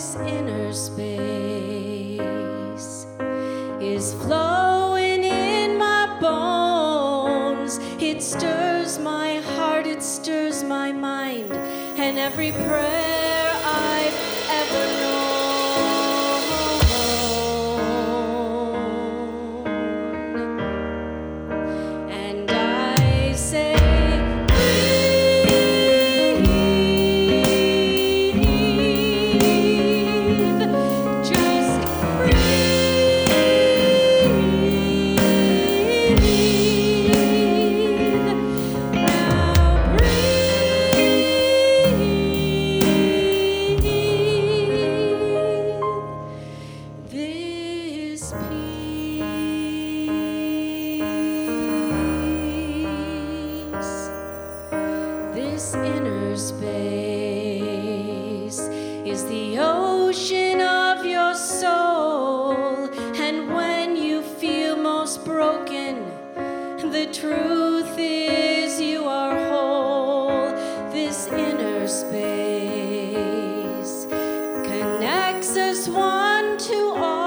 this 0.00 0.16
inner 0.16 0.72
space 0.72 2.18
is 3.82 4.14
flowing 4.14 5.24
in 5.24 5.76
my 5.76 6.16
bones. 6.18 7.76
It 8.00 8.22
stirs 8.22 8.98
my 8.98 9.40
heart, 9.40 9.86
it 9.86 10.02
stirs 10.02 10.64
my 10.64 10.90
mind, 10.90 11.52
and 11.52 12.18
every 12.18 12.52
prayer. 12.52 13.49
Jesus, 75.52 75.88
one 75.88 76.56
to 76.58 76.94
all. 76.94 77.19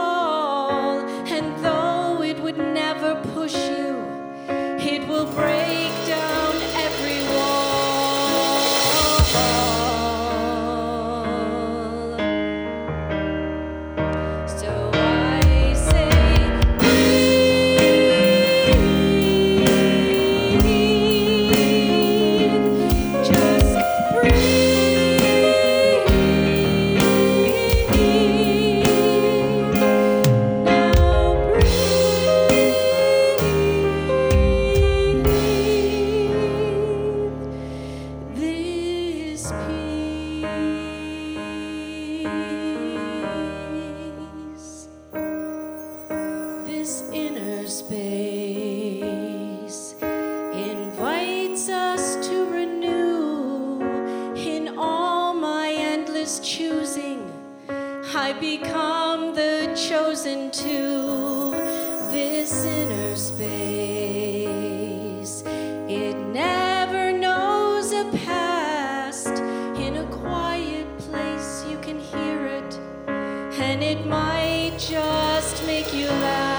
and 73.59 73.83
it 73.83 74.05
might 74.05 74.73
just 74.77 75.65
make 75.65 75.93
you 75.93 76.07
laugh. 76.07 76.52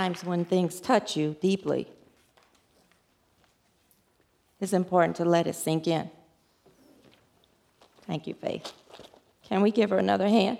times 0.00 0.24
when 0.24 0.46
things 0.46 0.80
touch 0.80 1.14
you 1.14 1.36
deeply, 1.42 1.86
it's 4.58 4.72
important 4.72 5.14
to 5.14 5.26
let 5.26 5.46
it 5.46 5.54
sink 5.54 5.86
in. 5.86 6.10
Thank 8.06 8.26
you, 8.26 8.32
Faith. 8.32 8.72
Can 9.46 9.60
we 9.60 9.70
give 9.70 9.90
her 9.90 9.98
another 9.98 10.26
hand? 10.26 10.56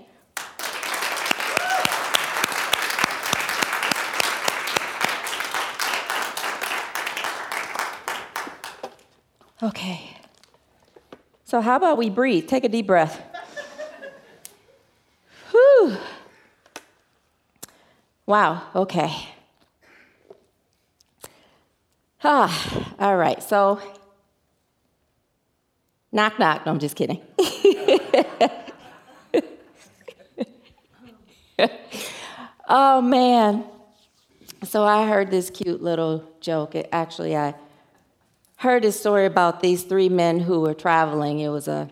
Okay. 9.62 10.16
So, 11.44 11.62
how 11.62 11.76
about 11.76 11.96
we 11.96 12.10
breathe? 12.10 12.46
Take 12.46 12.64
a 12.64 12.68
deep 12.68 12.86
breath. 12.86 13.29
Wow, 18.30 18.62
okay. 18.76 19.10
Ah, 22.22 22.94
all 23.00 23.16
right, 23.16 23.42
so 23.42 23.80
knock, 26.12 26.38
knock. 26.38 26.64
No, 26.64 26.70
I'm 26.70 26.78
just 26.78 26.94
kidding. 26.94 27.20
oh, 32.68 33.02
man. 33.02 33.64
So 34.62 34.84
I 34.84 35.08
heard 35.08 35.32
this 35.32 35.50
cute 35.50 35.82
little 35.82 36.24
joke. 36.40 36.76
It, 36.76 36.88
actually, 36.92 37.36
I 37.36 37.56
heard 38.58 38.84
this 38.84 39.00
story 39.00 39.26
about 39.26 39.58
these 39.58 39.82
three 39.82 40.08
men 40.08 40.38
who 40.38 40.60
were 40.60 40.74
traveling. 40.74 41.40
It 41.40 41.48
was 41.48 41.66
a 41.66 41.90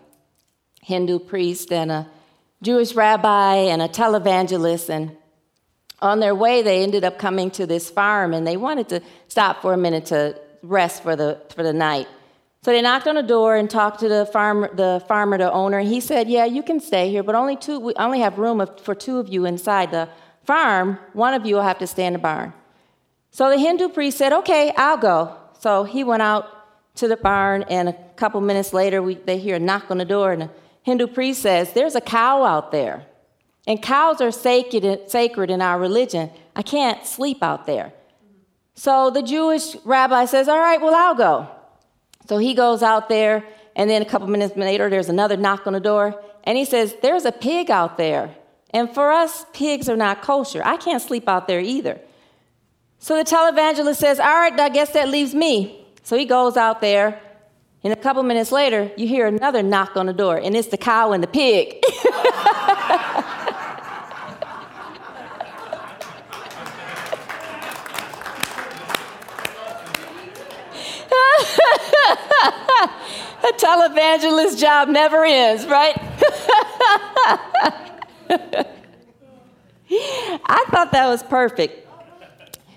Hindu 0.83 1.19
priest 1.19 1.73
and 1.73 1.91
a 1.91 2.07
Jewish 2.61 2.95
rabbi 2.95 3.55
and 3.55 3.81
a 3.81 3.89
televangelist. 3.89 4.89
And 4.89 5.17
on 6.01 6.19
their 6.19 6.35
way, 6.35 6.61
they 6.61 6.83
ended 6.83 7.03
up 7.03 7.19
coming 7.19 7.51
to 7.51 7.65
this 7.65 7.89
farm 7.89 8.33
and 8.33 8.45
they 8.45 8.57
wanted 8.57 8.89
to 8.89 9.01
stop 9.27 9.61
for 9.61 9.73
a 9.73 9.77
minute 9.77 10.05
to 10.07 10.39
rest 10.61 11.03
for 11.03 11.15
the, 11.15 11.41
for 11.55 11.63
the 11.63 11.73
night. 11.73 12.07
So 12.61 12.71
they 12.71 12.81
knocked 12.81 13.07
on 13.07 13.15
the 13.15 13.23
door 13.23 13.55
and 13.55 13.69
talked 13.69 14.01
to 14.01 14.09
the 14.09 14.25
farmer, 14.25 14.73
the 14.73 15.03
farmer, 15.07 15.37
the 15.37 15.51
owner. 15.51 15.79
He 15.79 16.01
said, 16.01 16.27
"Yeah, 16.27 16.43
you 16.43 16.61
can 16.61 16.81
stay 16.81 17.09
here, 17.09 17.23
but 17.23 17.33
only 17.33 17.55
two. 17.55 17.79
We 17.79 17.93
only 17.95 18.19
have 18.19 18.37
room 18.37 18.65
for 18.83 18.93
two 18.93 19.17
of 19.17 19.29
you 19.29 19.45
inside 19.45 19.91
the 19.91 20.09
farm. 20.43 20.99
One 21.13 21.33
of 21.33 21.45
you 21.45 21.55
will 21.55 21.61
have 21.61 21.79
to 21.79 21.87
stay 21.87 22.05
in 22.05 22.11
the 22.11 22.19
barn." 22.19 22.51
So 23.31 23.49
the 23.49 23.57
Hindu 23.57 23.87
priest 23.89 24.17
said, 24.17 24.33
"Okay, 24.33 24.73
I'll 24.75 24.97
go." 24.97 25.37
So 25.57 25.85
he 25.85 26.03
went 26.03 26.21
out 26.21 26.49
to 26.95 27.07
the 27.07 27.15
barn, 27.15 27.63
and 27.69 27.87
a 27.87 27.93
couple 28.17 28.41
minutes 28.41 28.73
later, 28.73 29.01
we, 29.01 29.15
they 29.15 29.37
hear 29.37 29.55
a 29.55 29.59
knock 29.59 29.89
on 29.89 29.97
the 29.97 30.05
door, 30.05 30.33
and 30.33 30.41
the 30.41 30.49
Hindu 30.83 31.07
priest 31.07 31.41
says, 31.41 31.73
There's 31.73 31.95
a 31.95 32.01
cow 32.01 32.43
out 32.43 32.71
there. 32.71 33.05
And 33.67 33.81
cows 33.81 34.21
are 34.21 34.31
sacred, 34.31 35.51
in 35.51 35.61
our 35.61 35.79
religion. 35.79 36.31
I 36.55 36.61
can't 36.61 37.05
sleep 37.05 37.43
out 37.43 37.65
there. 37.65 37.93
So 38.75 39.11
the 39.11 39.21
Jewish 39.21 39.75
rabbi 39.83 40.25
says, 40.25 40.47
All 40.47 40.59
right, 40.59 40.81
well, 40.81 40.95
I'll 40.95 41.15
go. 41.15 41.47
So 42.27 42.37
he 42.37 42.53
goes 42.53 42.81
out 42.81 43.09
there, 43.09 43.43
and 43.75 43.89
then 43.89 44.01
a 44.01 44.05
couple 44.05 44.27
minutes 44.27 44.55
later, 44.55 44.89
there's 44.89 45.09
another 45.09 45.35
knock 45.37 45.67
on 45.67 45.73
the 45.73 45.79
door, 45.79 46.21
and 46.45 46.57
he 46.57 46.65
says, 46.65 46.95
There's 47.01 47.25
a 47.25 47.31
pig 47.31 47.69
out 47.69 47.97
there. 47.97 48.35
And 48.71 48.93
for 48.93 49.11
us, 49.11 49.45
pigs 49.53 49.89
are 49.89 49.97
not 49.97 50.21
kosher. 50.21 50.61
I 50.63 50.77
can't 50.77 51.01
sleep 51.01 51.27
out 51.27 51.47
there 51.47 51.59
either. 51.59 51.99
So 52.99 53.17
the 53.17 53.23
televangelist 53.23 53.95
says, 53.95 54.19
All 54.19 54.25
right, 54.25 54.57
I 54.57 54.69
guess 54.69 54.91
that 54.91 55.09
leaves 55.09 55.35
me. 55.35 55.85
So 56.03 56.17
he 56.17 56.25
goes 56.25 56.57
out 56.57 56.81
there, 56.81 57.21
and 57.83 57.93
a 57.93 57.95
couple 57.95 58.23
minutes 58.23 58.51
later, 58.51 58.91
you 58.97 59.07
hear 59.07 59.27
another 59.27 59.63
knock 59.63 59.95
on 59.95 60.05
the 60.05 60.13
door, 60.13 60.37
and 60.37 60.55
it's 60.55 60.69
the 60.69 60.77
cow 60.77 61.11
and 61.11 61.21
the 61.21 61.27
pig. 61.27 61.83
a 73.43 73.53
televangelist 73.53 74.59
job 74.59 74.89
never 74.89 75.23
ends, 75.23 75.65
right? 75.65 75.95
I 79.91 80.65
thought 80.69 80.91
that 80.91 81.07
was 81.07 81.23
perfect. 81.23 81.87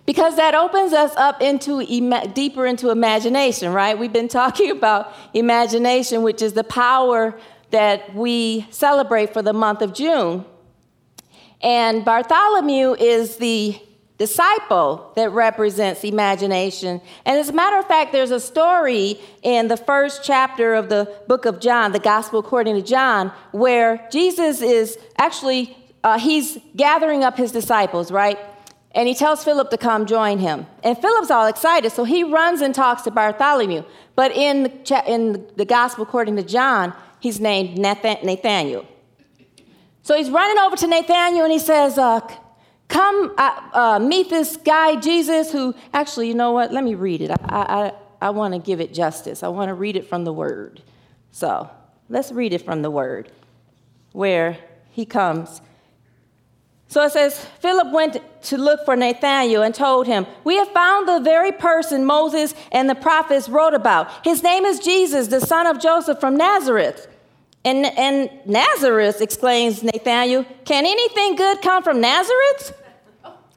Because 0.05 0.37
that 0.37 0.55
opens 0.55 0.93
us 0.93 1.15
up 1.17 1.41
into 1.41 1.81
ima- 1.81 2.29
deeper 2.29 2.67
into 2.67 2.91
imagination, 2.91 3.73
right? 3.73 3.99
We've 3.99 4.13
been 4.13 4.29
talking 4.29 4.71
about 4.71 5.13
imagination, 5.35 6.23
which 6.23 6.43
is 6.43 6.53
the 6.53 6.65
power 6.65 7.39
that 7.71 8.15
we 8.15 8.67
celebrate 8.71 9.33
for 9.33 9.43
the 9.43 9.53
month 9.53 9.83
of 9.83 9.95
June. 9.95 10.45
And 11.61 12.05
Bartholomew 12.05 12.95
is 12.95 13.37
the 13.37 13.81
disciple 14.19 15.13
that 15.17 15.31
represents 15.31 16.05
imagination. 16.05 17.01
And 17.25 17.39
as 17.39 17.49
a 17.49 17.53
matter 17.53 17.79
of 17.79 17.87
fact, 17.87 18.13
there's 18.13 18.31
a 18.31 18.41
story 18.41 19.19
in 19.43 19.69
the 19.69 19.77
first 19.77 20.23
chapter 20.23 20.75
of 20.75 20.89
the 20.89 21.13
book 21.27 21.45
of 21.45 21.61
John, 21.61 21.93
the 21.93 21.99
Gospel 21.99 22.39
according 22.41 22.77
to 22.77 22.83
John, 22.83 23.33
where 23.53 24.07
Jesus 24.11 24.63
is 24.63 24.99
actually 25.19 25.77
uh, 26.05 26.19
he's 26.19 26.59
gathering 26.77 27.25
up 27.25 27.37
his 27.37 27.53
disciples, 27.53 28.11
right? 28.11 28.39
And 28.95 29.09
he 29.09 29.15
tells 29.15 29.45
Philip 29.45 29.71
to 29.71 29.79
come 29.79 30.07
join 30.07 30.39
him. 30.39 30.67
And 30.83 30.99
Philip's 30.99 31.31
all 31.31 31.47
excited, 31.47 31.93
so 31.93 32.05
he 32.05 32.25
runs 32.25 32.61
and 32.61 32.75
talks 32.75 33.03
to 33.03 33.11
Bartholomew. 33.11 33.85
But 34.15 34.33
in 34.33 34.65
the, 34.65 35.03
in 35.07 35.47
the 35.57 35.65
gospel 35.65 36.03
according 36.03 36.37
to 36.37 36.43
John, 36.43 36.93
he's 37.21 37.41
named 37.41 37.79
Nathanael. 37.79 38.87
So 40.03 40.17
he's 40.17 40.31
running 40.31 40.59
over 40.59 40.77
to 40.77 40.87
Nathanael 40.87 41.45
and 41.45 41.53
he 41.53 41.61
says, 41.61 41.97
uh, 41.97 42.21
Come 42.93 43.35
uh, 43.37 43.61
uh, 43.73 43.99
meet 43.99 44.31
this 44.31 44.57
guy, 44.57 44.97
Jesus, 45.01 45.51
who 45.51 45.75
actually, 45.93 46.29
you 46.29 46.35
know 46.35 46.53
what? 46.53 46.73
Let 46.73 46.85
me 46.85 46.95
read 46.95 47.23
it. 47.23 47.31
I, 47.31 47.37
I, 47.49 47.93
I 48.21 48.31
want 48.31 48.55
to 48.55 48.61
give 48.61 48.81
it 48.81 48.95
justice. 48.95 49.43
I 49.43 49.49
want 49.49 49.69
to 49.71 49.75
read 49.75 49.97
it 49.97 50.07
from 50.07 50.25
the 50.25 50.33
word. 50.33 50.83
So 51.33 51.69
let's 52.09 52.31
read 52.31 52.53
it 52.53 52.63
from 52.63 52.83
the 52.83 52.91
word 52.91 53.33
where 54.13 54.59
he 54.91 55.05
comes 55.07 55.61
so 56.93 57.03
it 57.03 57.13
says, 57.13 57.43
Philip 57.61 57.91
went 57.91 58.19
to 58.43 58.59
look 58.59 58.85
for 58.85 58.95
Nathanael 58.95 59.63
and 59.63 59.75
told 59.75 60.07
him, 60.07 60.27
We 60.45 60.57
have 60.57 60.69
found 60.73 61.09
the 61.09 61.21
very 61.21 61.51
person 61.51 62.05
Moses 62.05 62.55
and 62.71 62.87
the 62.87 62.95
prophets 62.95 63.49
wrote 63.49 63.73
about. 63.73 64.11
His 64.27 64.43
name 64.43 64.67
is 64.67 64.79
Jesus, 64.79 65.29
the 65.29 65.41
son 65.41 65.67
of 65.67 65.81
Joseph 65.81 66.21
from 66.21 66.37
Nazareth. 66.37 67.09
And, 67.65 67.87
and 67.87 68.29
Nazareth, 68.45 69.23
exclaims 69.23 69.83
Nathanael, 69.83 70.45
can 70.67 70.85
anything 70.85 71.35
good 71.35 71.63
come 71.63 71.83
from 71.83 72.03
Nazareth? 72.03 72.79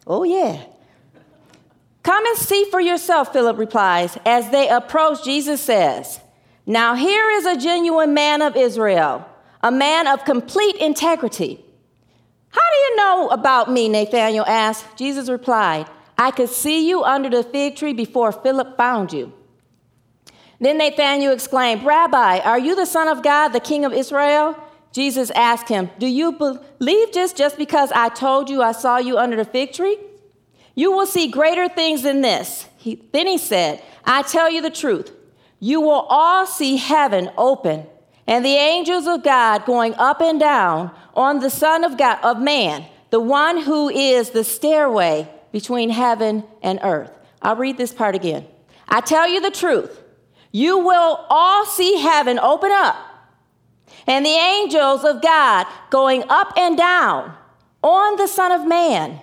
Oh, 0.08 0.24
yeah. 0.24 0.64
Come 2.04 2.26
and 2.26 2.38
see 2.38 2.66
for 2.70 2.80
yourself, 2.80 3.34
Philip 3.34 3.58
replies. 3.58 4.18
As 4.26 4.50
they 4.52 4.70
approach, 4.70 5.24
Jesus 5.24 5.60
says, 5.60 6.20
Now 6.66 6.94
here 6.94 7.30
is 7.32 7.46
a 7.46 7.58
genuine 7.58 8.14
man 8.14 8.44
of 8.44 8.56
Israel, 8.56 9.28
a 9.64 9.72
man 9.72 10.08
of 10.08 10.24
complete 10.24 10.76
integrity. 10.76 11.60
How 12.50 12.62
do 12.62 12.78
you 12.78 12.96
know 12.98 13.28
about 13.30 13.72
me? 13.72 13.90
Nathanael 13.90 14.46
asked. 14.46 14.98
Jesus 14.98 15.30
replied, 15.30 15.88
I 16.18 16.32
could 16.32 16.50
see 16.50 16.88
you 16.88 17.04
under 17.04 17.30
the 17.30 17.44
fig 17.44 17.76
tree 17.76 17.94
before 17.94 18.32
Philip 18.32 18.78
found 18.78 19.12
you. 19.12 19.34
Then 20.60 20.78
Nathanael 20.78 21.34
exclaimed, 21.34 21.84
Rabbi, 21.84 22.40
are 22.40 22.60
you 22.60 22.76
the 22.76 22.86
Son 22.86 23.08
of 23.08 23.24
God, 23.24 23.50
the 23.50 23.60
King 23.60 23.84
of 23.84 23.94
Israel? 23.94 24.56
Jesus 24.96 25.30
asked 25.32 25.68
him, 25.68 25.90
Do 26.00 26.08
you 26.08 26.32
believe 26.32 27.12
just, 27.12 27.36
just 27.36 27.58
because 27.58 27.92
I 27.92 28.08
told 28.08 28.50
you 28.50 28.62
I 28.62 28.72
saw 28.72 28.98
you 28.98 29.18
under 29.18 29.36
the 29.36 29.44
fig 29.44 29.74
tree? 29.74 29.98
You 30.74 30.94
will 30.94 31.06
see 31.06 31.28
greater 31.28 31.68
things 31.68 32.04
than 32.04 32.22
this. 32.22 32.70
He, 32.78 33.06
then 33.12 33.28
he 33.28 33.38
said, 33.38 33.84
I 34.06 34.22
tell 34.22 34.50
you 34.50 34.62
the 34.62 34.70
truth. 34.70 35.12
You 35.60 35.82
will 35.82 36.06
all 36.08 36.46
see 36.46 36.78
heaven 36.78 37.30
open 37.38 37.86
and 38.26 38.46
the 38.46 38.56
angels 38.56 39.06
of 39.06 39.22
God 39.22 39.66
going 39.66 39.94
up 39.96 40.22
and 40.22 40.40
down 40.40 40.92
on 41.14 41.40
the 41.40 41.50
Son 41.50 41.84
of 41.84 41.98
God 41.98 42.20
of 42.24 42.40
man, 42.40 42.86
the 43.10 43.20
one 43.20 43.64
who 43.64 43.90
is 43.90 44.30
the 44.30 44.46
stairway 44.46 45.30
between 45.52 45.90
heaven 45.90 46.46
and 46.64 46.80
earth. 46.84 47.12
I'll 47.42 47.58
read 47.58 47.76
this 47.76 47.94
part 47.94 48.16
again. 48.16 48.46
I 48.88 49.02
tell 49.02 49.28
you 49.28 49.42
the 49.42 49.52
truth. 49.52 50.02
You 50.54 50.78
will 50.78 51.26
all 51.30 51.66
see 51.66 51.98
heaven 51.98 52.40
open 52.40 52.72
up 52.72 52.96
and 54.08 54.26
the 54.26 54.30
angels 54.30 55.04
of 55.04 55.22
God 55.22 55.68
going 55.90 56.24
up 56.30 56.54
and 56.58 56.78
down 56.78 57.36
on 57.84 58.18
the 58.18 58.28
Son 58.28 58.52
of 58.52 58.68
Man, 58.68 59.20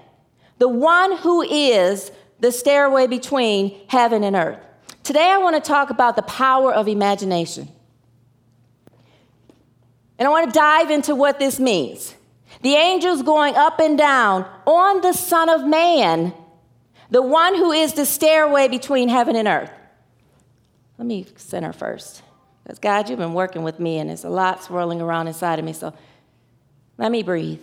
the 0.58 0.68
one 0.68 1.16
who 1.18 1.42
is 1.42 2.12
the 2.40 2.52
stairway 2.52 3.06
between 3.06 3.80
heaven 3.88 4.24
and 4.24 4.34
earth. 4.34 4.58
Today, 5.02 5.30
I 5.30 5.38
want 5.38 5.56
to 5.56 5.68
talk 5.68 5.90
about 5.90 6.16
the 6.16 6.22
power 6.22 6.72
of 6.72 6.88
imagination. 6.88 7.68
And 10.18 10.28
I 10.28 10.30
want 10.30 10.52
to 10.52 10.58
dive 10.58 10.90
into 10.90 11.14
what 11.14 11.38
this 11.38 11.58
means. 11.58 12.14
The 12.62 12.74
angels 12.74 13.22
going 13.22 13.56
up 13.56 13.80
and 13.80 13.98
down 13.98 14.48
on 14.66 15.00
the 15.00 15.12
Son 15.12 15.48
of 15.48 15.66
Man, 15.66 16.32
the 17.10 17.22
one 17.22 17.56
who 17.56 17.72
is 17.72 17.94
the 17.94 18.06
stairway 18.06 18.68
between 18.68 19.08
heaven 19.08 19.34
and 19.34 19.48
earth. 19.48 19.70
Let 20.98 21.06
me 21.06 21.26
center 21.36 21.72
first. 21.72 22.21
Because, 22.62 22.78
God, 22.78 23.08
you've 23.08 23.18
been 23.18 23.34
working 23.34 23.62
with 23.62 23.80
me, 23.80 23.98
and 23.98 24.08
there's 24.08 24.24
a 24.24 24.30
lot 24.30 24.62
swirling 24.62 25.00
around 25.00 25.26
inside 25.26 25.58
of 25.58 25.64
me, 25.64 25.72
so 25.72 25.92
let 26.96 27.10
me 27.10 27.22
breathe. 27.22 27.60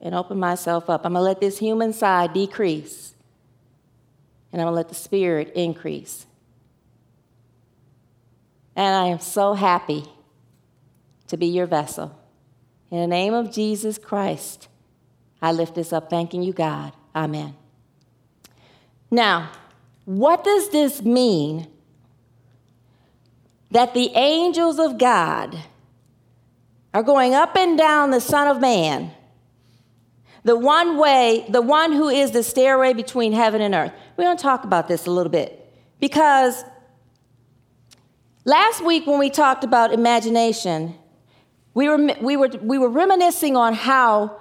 And 0.00 0.14
open 0.14 0.38
myself 0.38 0.90
up. 0.90 1.04
I'm 1.04 1.12
going 1.12 1.20
to 1.20 1.24
let 1.24 1.40
this 1.40 1.58
human 1.58 1.92
side 1.92 2.32
decrease, 2.32 3.14
and 4.52 4.60
I'm 4.60 4.66
going 4.66 4.72
to 4.72 4.76
let 4.76 4.88
the 4.88 4.94
spirit 4.94 5.52
increase. 5.54 6.26
And 8.74 8.94
I 8.94 9.06
am 9.06 9.20
so 9.20 9.52
happy 9.52 10.04
to 11.28 11.36
be 11.36 11.46
your 11.46 11.66
vessel. 11.66 12.18
In 12.90 12.98
the 12.98 13.06
name 13.06 13.34
of 13.34 13.52
Jesus 13.52 13.98
Christ, 13.98 14.68
I 15.40 15.52
lift 15.52 15.74
this 15.74 15.92
up, 15.92 16.08
thanking 16.08 16.42
you, 16.42 16.52
God. 16.52 16.92
Amen. 17.14 17.54
Now, 19.10 19.50
what 20.04 20.44
does 20.44 20.70
this 20.70 21.02
mean 21.02 21.68
that 23.70 23.94
the 23.94 24.10
angels 24.14 24.78
of 24.78 24.98
God 24.98 25.58
are 26.92 27.02
going 27.02 27.34
up 27.34 27.56
and 27.56 27.78
down 27.78 28.10
the 28.10 28.20
Son 28.20 28.48
of 28.48 28.60
Man, 28.60 29.10
the 30.44 30.56
one 30.56 30.98
way, 30.98 31.46
the 31.48 31.62
one 31.62 31.92
who 31.92 32.08
is 32.08 32.32
the 32.32 32.42
stairway 32.42 32.92
between 32.92 33.32
heaven 33.32 33.60
and 33.60 33.74
earth? 33.74 33.92
We're 34.16 34.24
going 34.24 34.36
to 34.36 34.42
talk 34.42 34.64
about 34.64 34.88
this 34.88 35.06
a 35.06 35.10
little 35.10 35.30
bit 35.30 35.72
because 36.00 36.64
last 38.44 38.84
week 38.84 39.06
when 39.06 39.18
we 39.18 39.30
talked 39.30 39.64
about 39.64 39.92
imagination, 39.92 40.94
we 41.74 41.88
were, 41.88 42.14
we 42.20 42.36
were, 42.36 42.48
we 42.48 42.76
were 42.76 42.90
reminiscing 42.90 43.56
on 43.56 43.72
how 43.72 44.38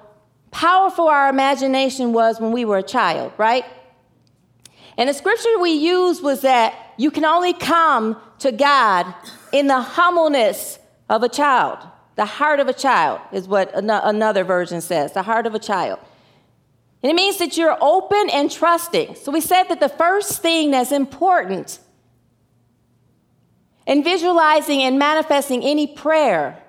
powerful 0.49 1.07
our 1.07 1.29
imagination 1.29 2.11
was 2.11 2.41
when 2.41 2.51
we 2.51 2.65
were 2.65 2.79
a 2.79 2.83
child, 2.83 3.31
right? 3.37 3.63
And 4.97 5.09
the 5.09 5.13
scripture 5.13 5.59
we 5.59 5.71
used 5.71 6.21
was 6.21 6.41
that 6.41 6.93
you 6.97 7.11
can 7.11 7.25
only 7.25 7.53
come 7.53 8.17
to 8.39 8.51
God 8.51 9.13
in 9.51 9.67
the 9.67 9.81
humbleness 9.81 10.79
of 11.09 11.23
a 11.23 11.29
child. 11.29 11.79
The 12.15 12.25
heart 12.25 12.59
of 12.59 12.67
a 12.67 12.73
child 12.73 13.21
is 13.31 13.47
what 13.47 13.71
another 13.73 14.43
version 14.43 14.81
says, 14.81 15.13
the 15.13 15.23
heart 15.23 15.47
of 15.47 15.55
a 15.55 15.59
child. 15.59 15.99
And 17.01 17.09
it 17.09 17.15
means 17.15 17.37
that 17.39 17.57
you're 17.57 17.77
open 17.81 18.29
and 18.31 18.51
trusting. 18.51 19.15
So 19.15 19.31
we 19.31 19.41
said 19.41 19.63
that 19.65 19.79
the 19.79 19.89
first 19.89 20.41
thing 20.41 20.71
that's 20.71 20.91
important 20.91 21.79
in 23.87 24.03
visualizing 24.03 24.81
and 24.83 24.99
manifesting 24.99 25.63
any 25.63 25.87
prayer 25.87 26.61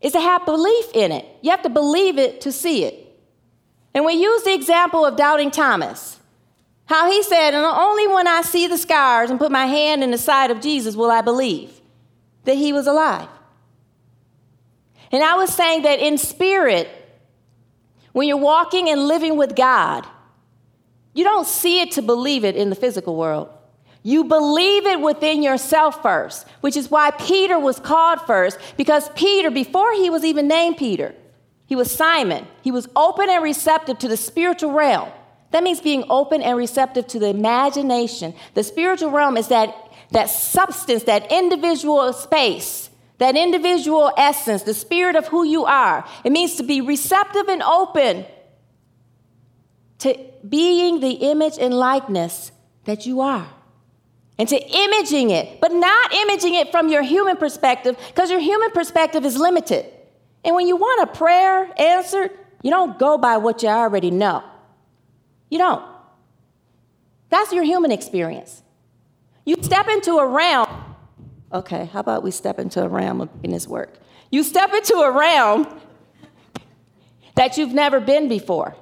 is 0.00 0.12
to 0.12 0.20
have 0.20 0.46
belief 0.46 0.86
in 0.94 1.12
it. 1.12 1.26
You 1.42 1.50
have 1.50 1.62
to 1.62 1.68
believe 1.68 2.18
it 2.18 2.40
to 2.42 2.52
see 2.52 2.84
it. 2.84 3.04
And 3.92 4.04
we 4.04 4.14
use 4.14 4.44
the 4.44 4.54
example 4.54 5.04
of 5.04 5.16
doubting 5.16 5.50
Thomas. 5.50 6.17
How 6.88 7.10
he 7.10 7.22
said, 7.22 7.52
and 7.52 7.66
only 7.66 8.08
when 8.08 8.26
I 8.26 8.40
see 8.40 8.66
the 8.66 8.78
scars 8.78 9.28
and 9.28 9.38
put 9.38 9.52
my 9.52 9.66
hand 9.66 10.02
in 10.02 10.10
the 10.10 10.16
side 10.16 10.50
of 10.50 10.62
Jesus 10.62 10.96
will 10.96 11.10
I 11.10 11.20
believe 11.20 11.82
that 12.44 12.56
he 12.56 12.72
was 12.72 12.86
alive. 12.86 13.28
And 15.12 15.22
I 15.22 15.34
was 15.34 15.52
saying 15.52 15.82
that 15.82 15.98
in 15.98 16.16
spirit, 16.16 16.88
when 18.12 18.26
you're 18.26 18.38
walking 18.38 18.88
and 18.88 19.06
living 19.06 19.36
with 19.36 19.54
God, 19.54 20.06
you 21.12 21.24
don't 21.24 21.46
see 21.46 21.82
it 21.82 21.90
to 21.92 22.02
believe 22.02 22.42
it 22.42 22.56
in 22.56 22.70
the 22.70 22.74
physical 22.74 23.16
world. 23.16 23.50
You 24.02 24.24
believe 24.24 24.86
it 24.86 25.02
within 25.02 25.42
yourself 25.42 26.00
first, 26.00 26.46
which 26.62 26.74
is 26.74 26.90
why 26.90 27.10
Peter 27.10 27.58
was 27.58 27.78
called 27.78 28.22
first, 28.22 28.58
because 28.78 29.10
Peter, 29.10 29.50
before 29.50 29.92
he 29.92 30.08
was 30.08 30.24
even 30.24 30.48
named 30.48 30.78
Peter, 30.78 31.14
he 31.66 31.76
was 31.76 31.90
Simon. 31.90 32.46
He 32.62 32.70
was 32.70 32.88
open 32.96 33.28
and 33.28 33.44
receptive 33.44 33.98
to 33.98 34.08
the 34.08 34.16
spiritual 34.16 34.72
realm. 34.72 35.10
That 35.50 35.62
means 35.62 35.80
being 35.80 36.04
open 36.10 36.42
and 36.42 36.56
receptive 36.56 37.06
to 37.08 37.18
the 37.18 37.28
imagination. 37.28 38.34
The 38.54 38.62
spiritual 38.62 39.10
realm 39.10 39.36
is 39.36 39.48
that, 39.48 39.74
that 40.10 40.28
substance, 40.28 41.04
that 41.04 41.30
individual 41.32 42.12
space, 42.12 42.90
that 43.18 43.36
individual 43.36 44.12
essence, 44.16 44.62
the 44.62 44.74
spirit 44.74 45.16
of 45.16 45.28
who 45.28 45.44
you 45.44 45.64
are. 45.64 46.06
It 46.24 46.32
means 46.32 46.56
to 46.56 46.62
be 46.62 46.80
receptive 46.80 47.48
and 47.48 47.62
open 47.62 48.26
to 50.00 50.16
being 50.48 51.00
the 51.00 51.10
image 51.10 51.54
and 51.58 51.74
likeness 51.74 52.52
that 52.84 53.06
you 53.06 53.20
are 53.20 53.48
and 54.38 54.48
to 54.48 54.56
imaging 54.56 55.30
it, 55.30 55.60
but 55.60 55.72
not 55.72 56.14
imaging 56.14 56.54
it 56.54 56.70
from 56.70 56.88
your 56.88 57.02
human 57.02 57.36
perspective 57.36 57.96
because 58.08 58.30
your 58.30 58.38
human 58.38 58.70
perspective 58.70 59.24
is 59.24 59.36
limited. 59.36 59.84
And 60.44 60.54
when 60.54 60.68
you 60.68 60.76
want 60.76 61.10
a 61.10 61.12
prayer 61.12 61.68
answered, 61.80 62.30
you 62.62 62.70
don't 62.70 62.98
go 62.98 63.18
by 63.18 63.38
what 63.38 63.62
you 63.62 63.68
already 63.68 64.10
know. 64.10 64.44
You 65.48 65.58
don't. 65.58 65.84
That's 67.30 67.52
your 67.52 67.64
human 67.64 67.92
experience. 67.92 68.62
You 69.44 69.56
step 69.62 69.88
into 69.88 70.14
a 70.16 70.26
realm. 70.26 70.68
Okay, 71.52 71.86
how 71.86 72.00
about 72.00 72.22
we 72.22 72.30
step 72.30 72.58
into 72.58 72.82
a 72.82 72.88
realm 72.88 73.20
of 73.20 73.34
making 73.36 73.52
this 73.52 73.66
work? 73.66 73.98
You 74.30 74.42
step 74.42 74.72
into 74.72 74.94
a 74.94 75.10
realm 75.10 75.66
that 77.34 77.56
you've 77.56 77.72
never 77.72 78.00
been 78.00 78.28
before. 78.28 78.76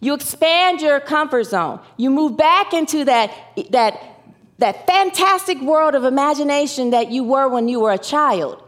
You 0.00 0.14
expand 0.14 0.80
your 0.80 1.00
comfort 1.00 1.44
zone. 1.44 1.80
You 1.96 2.10
move 2.10 2.36
back 2.36 2.72
into 2.72 3.04
that, 3.04 3.32
that 3.70 4.18
that 4.58 4.86
fantastic 4.86 5.60
world 5.60 5.94
of 5.94 6.04
imagination 6.04 6.90
that 6.90 7.10
you 7.10 7.24
were 7.24 7.48
when 7.48 7.68
you 7.68 7.80
were 7.80 7.92
a 7.92 7.98
child. 7.98 8.62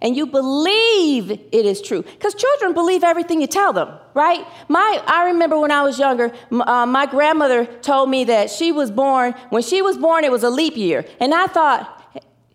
And 0.00 0.16
you 0.16 0.26
believe 0.26 1.30
it 1.30 1.66
is 1.66 1.80
true. 1.80 2.02
Because 2.02 2.34
children 2.34 2.74
believe 2.74 3.04
everything 3.04 3.40
you 3.40 3.46
tell 3.46 3.72
them, 3.72 3.88
right? 4.14 4.44
My, 4.68 5.02
I 5.06 5.26
remember 5.26 5.58
when 5.58 5.70
I 5.70 5.82
was 5.82 5.98
younger, 5.98 6.32
uh, 6.50 6.86
my 6.86 7.06
grandmother 7.06 7.66
told 7.66 8.10
me 8.10 8.24
that 8.24 8.50
she 8.50 8.72
was 8.72 8.90
born, 8.90 9.34
when 9.50 9.62
she 9.62 9.82
was 9.82 9.96
born, 9.96 10.24
it 10.24 10.32
was 10.32 10.42
a 10.42 10.50
leap 10.50 10.76
year. 10.76 11.04
And 11.20 11.32
I 11.34 11.46
thought, 11.46 12.02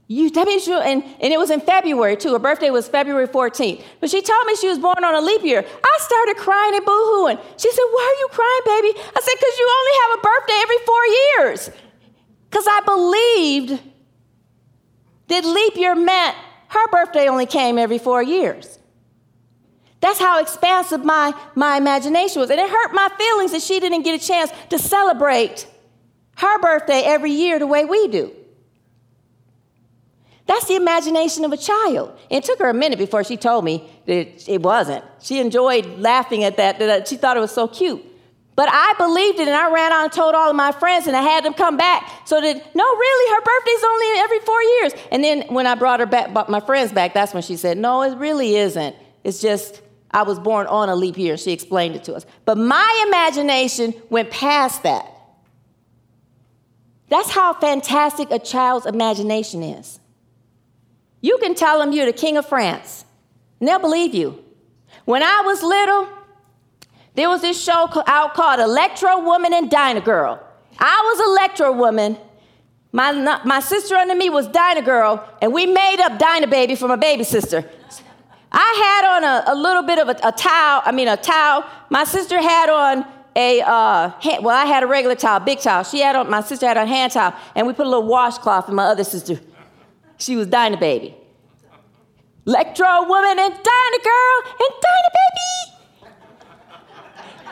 you, 0.10 0.29
that 0.32 0.48
means 0.48 0.65
you, 0.67 0.77
and, 0.77 1.03
and 1.03 1.34
it 1.34 1.38
was 1.38 1.50
in 1.50 1.60
February 1.60 2.15
too. 2.15 2.32
Her 2.32 2.39
birthday 2.39 2.70
was 2.70 2.88
February 2.88 3.27
14th. 3.27 3.84
But 4.00 4.10
she 4.10 4.22
told 4.22 4.46
me 4.48 4.56
she 4.56 4.70
was 4.70 4.79
born 4.79 5.03
on 5.03 5.13
a 5.15 5.22
leap 5.22 5.44
year. 5.44 5.60
I 5.60 5.98
started 6.00 6.38
crying 6.38 6.75
and 6.75 6.86
boo-hooing. 6.86 7.38
She 7.58 7.72
said, 7.72 7.84
Why 7.91 8.15
are 8.15 8.20
you 8.22 8.27
crying, 8.32 8.62
baby? 8.65 9.00
I 9.00 9.20
said, 9.20 9.34
Because 9.36 9.58
you 9.60 9.70
only 9.79 9.96
have 10.01 10.12
a 10.17 10.22
birthday 10.22 10.60
every 10.62 10.77
four 10.86 11.06
years. 11.06 11.70
Because 12.50 12.65
I 12.67 12.82
believed 12.86 13.84
that 15.27 15.44
leap 15.44 15.75
year 15.75 15.94
meant 15.94 16.38
her 16.69 16.88
birthday 16.89 17.27
only 17.27 17.45
came 17.45 17.77
every 17.77 17.97
four 17.97 18.21
years. 18.21 18.77
That's 20.00 20.19
how 20.19 20.39
expansive 20.39 21.03
my, 21.03 21.33
my 21.55 21.77
imagination 21.77 22.39
was. 22.39 22.50
And 22.50 22.59
it 22.59 22.69
hurt 22.69 22.93
my 22.93 23.09
feelings 23.17 23.51
that 23.51 23.62
she 23.62 23.79
didn't 23.79 24.03
get 24.03 24.21
a 24.21 24.25
chance 24.25 24.51
to 24.69 24.77
celebrate 24.77 25.67
her 26.38 26.59
birthday 26.59 27.01
every 27.03 27.31
year 27.31 27.57
the 27.57 27.67
way 27.67 27.83
we 27.83 28.07
do. 28.07 28.31
That's 30.45 30.65
the 30.67 30.75
imagination 30.75 31.43
of 31.43 31.51
a 31.51 31.57
child. 31.57 32.17
It 32.29 32.43
took 32.43 32.59
her 32.59 32.69
a 32.69 32.74
minute 32.74 33.00
before 33.00 33.24
she 33.24 33.36
told 33.36 33.65
me 33.65 33.89
that 34.05 34.47
it 34.47 34.62
wasn't. 34.62 35.03
She 35.19 35.39
enjoyed 35.39 35.86
laughing 36.00 36.43
at 36.43 36.57
that, 36.57 36.79
that 36.79 37.07
she 37.07 37.17
thought 37.17 37.36
it 37.36 37.41
was 37.41 37.51
so 37.51 37.67
cute. 37.67 38.05
But 38.58 38.70
I 38.72 38.96
believed 38.98 39.38
it 39.40 39.48
and 39.48 39.56
I 39.56 39.72
ran 39.72 39.92
out 39.92 40.06
and 40.06 40.12
told 40.12 40.34
all 40.34 40.50
of 40.50 40.56
my 40.56 40.72
friends 40.72 41.06
and 41.06 41.16
I 41.16 41.22
had 41.22 41.46
them 41.46 41.54
come 41.54 41.78
back 41.78 42.12
so 42.26 42.42
that, 42.42 42.76
no, 42.76 42.84
really, 42.84 43.36
her 43.36 43.42
birthday's 43.42 43.84
only 43.84 44.20
every 44.20 44.40
four 44.40 44.62
years. 44.64 44.94
And 45.12 45.24
then 45.24 45.42
when 45.54 45.68
I 45.68 45.76
brought 45.76 46.00
her 46.00 46.08
back, 46.08 46.50
my 46.50 46.60
friends 46.60 46.92
back, 46.92 47.14
that's 47.14 47.36
when 47.36 47.44
she 47.44 47.56
said, 47.56 47.78
no, 47.78 48.02
it 48.02 48.18
really 48.18 48.56
isn't. 48.56 48.96
It's 49.24 49.42
just, 49.42 49.84
I 50.10 50.24
was 50.24 50.40
born 50.40 50.66
on 50.66 50.90
a 50.90 50.96
leap 50.96 51.20
year. 51.20 51.38
She 51.38 51.52
explained 51.52 51.96
it 51.96 52.06
to 52.06 52.16
us. 52.16 52.26
But 52.46 52.58
my 52.58 53.06
imagination 53.08 53.94
went 54.10 54.32
past 54.32 54.82
that. 54.82 55.06
That's 57.10 57.30
how 57.30 57.54
fantastic 57.54 58.32
a 58.32 58.40
child's 58.40 58.88
imagination 58.88 59.62
is. 59.62 60.00
You 61.22 61.38
can 61.38 61.54
tell 61.54 61.78
them 61.78 61.92
you're 61.92 62.08
the 62.08 62.12
king 62.12 62.38
of 62.38 62.50
France, 62.50 63.06
and 63.60 63.70
they'll 63.70 63.78
believe 63.78 64.16
you. 64.16 64.44
When 65.06 65.22
I 65.22 65.42
was 65.46 65.62
little, 65.62 66.16
there 67.17 67.29
was 67.29 67.41
this 67.41 67.62
show 67.62 67.89
out 68.05 68.36
called 68.36 68.59
Electra 68.59 69.19
Woman 69.19 69.51
and 69.51 69.71
Dyna 69.71 70.01
Girl. 70.01 70.39
I 70.77 71.01
was 71.03 71.29
Electro 71.31 71.71
Woman. 71.71 72.15
My, 72.91 73.12
my 73.43 73.59
sister 73.59 73.95
under 73.95 74.13
me 74.13 74.29
was 74.29 74.47
Dyna 74.47 74.83
Girl, 74.83 75.27
and 75.41 75.51
we 75.51 75.65
made 75.65 76.00
up 76.00 76.19
Dyna 76.19 76.45
Baby 76.45 76.75
for 76.75 76.88
my 76.88 76.95
baby 76.95 77.24
sister. 77.24 77.67
I 78.51 79.01
had 79.01 79.17
on 79.17 79.24
a, 79.24 79.43
a 79.53 79.55
little 79.55 79.81
bit 79.81 79.97
of 79.97 80.09
a, 80.09 80.27
a, 80.27 80.31
towel, 80.31 80.83
I 80.86 80.91
mean, 80.91 81.07
a 81.07 81.17
towel. 81.17 81.65
My 81.89 82.03
sister 82.03 82.39
had 82.39 82.69
on 82.69 83.03
a, 83.36 83.62
uh, 83.62 84.09
hand, 84.19 84.45
well, 84.45 84.55
I 84.55 84.65
had 84.65 84.83
a 84.83 84.88
regular 84.88 85.15
towel, 85.15 85.39
big 85.39 85.59
towel. 85.59 85.83
She 85.83 86.00
had 86.01 86.15
on, 86.15 86.29
my 86.29 86.41
sister 86.41 86.67
had 86.67 86.77
on 86.77 86.86
a 86.86 86.88
hand 86.88 87.13
towel, 87.13 87.33
and 87.55 87.65
we 87.65 87.74
put 87.74 87.88
a 87.88 87.89
little 87.89 88.07
washcloth 88.07 88.69
in 88.69 88.75
my 88.75 88.86
other 88.86 89.03
sister. 89.03 89.39
She 90.19 90.36
was 90.36 90.45
Dyna 90.45 90.77
Baby. 90.77 91.15
Electra 92.45 93.05
woman 93.07 93.39
and 93.39 93.53
Dyna 93.53 94.03
girl 94.03 94.51
and 94.51 94.71
Dyna 94.81 95.09
Baby. 95.13 95.76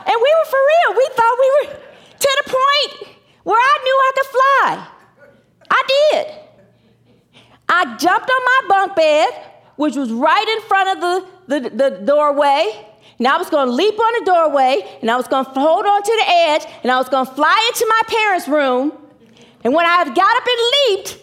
And 0.06 0.16
we 0.16 0.36
were 0.38 0.46
for 0.46 0.60
real. 0.74 0.98
We 0.98 1.08
thought 1.16 1.36
we 1.40 1.50
were 1.56 1.80
to 2.20 2.44
the 2.44 2.50
point 2.52 3.16
where 3.44 3.60
I 3.60 3.78
knew 3.84 3.98
I 4.02 4.12
could 4.16 4.30
fly. 4.36 4.88
I 5.72 5.84
did. 5.88 6.28
I 7.68 7.98
jumped 7.98 8.30
on 8.30 8.42
my 8.44 8.62
bunk 8.68 8.96
bed, 8.96 9.30
which 9.76 9.96
was 9.96 10.12
right 10.12 10.48
in 10.48 10.62
front 10.68 10.98
of 10.98 11.02
the, 11.02 11.60
the, 11.60 11.70
the 11.70 11.90
doorway. 12.06 12.88
And 13.18 13.28
I 13.28 13.38
was 13.38 13.50
going 13.50 13.68
to 13.68 13.74
leap 13.74 13.98
on 13.98 14.14
the 14.20 14.26
doorway, 14.26 14.82
and 15.02 15.10
I 15.10 15.16
was 15.16 15.28
going 15.28 15.46
to 15.46 15.52
hold 15.52 15.86
on 15.86 16.04
to 16.04 16.12
the 16.12 16.30
edge, 16.30 16.66
and 16.84 16.92
I 16.92 16.98
was 16.98 17.08
going 17.08 17.26
to 17.26 17.32
fly 17.34 17.72
into 17.74 17.86
my 17.88 18.02
parents' 18.08 18.48
room. 18.48 18.92
And 19.64 19.74
when 19.74 19.86
I 19.86 20.04
got 20.04 20.38
up 20.38 20.48
and 20.48 20.98
leaped, 20.98 21.20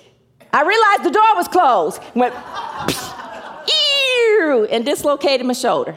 I 0.52 0.62
realized 0.62 1.04
the 1.04 1.10
door 1.10 1.36
was 1.36 1.48
closed. 1.48 2.02
Went, 2.14 2.34
ew, 3.68 4.66
and 4.70 4.84
dislocated 4.84 5.46
my 5.46 5.52
shoulder. 5.52 5.96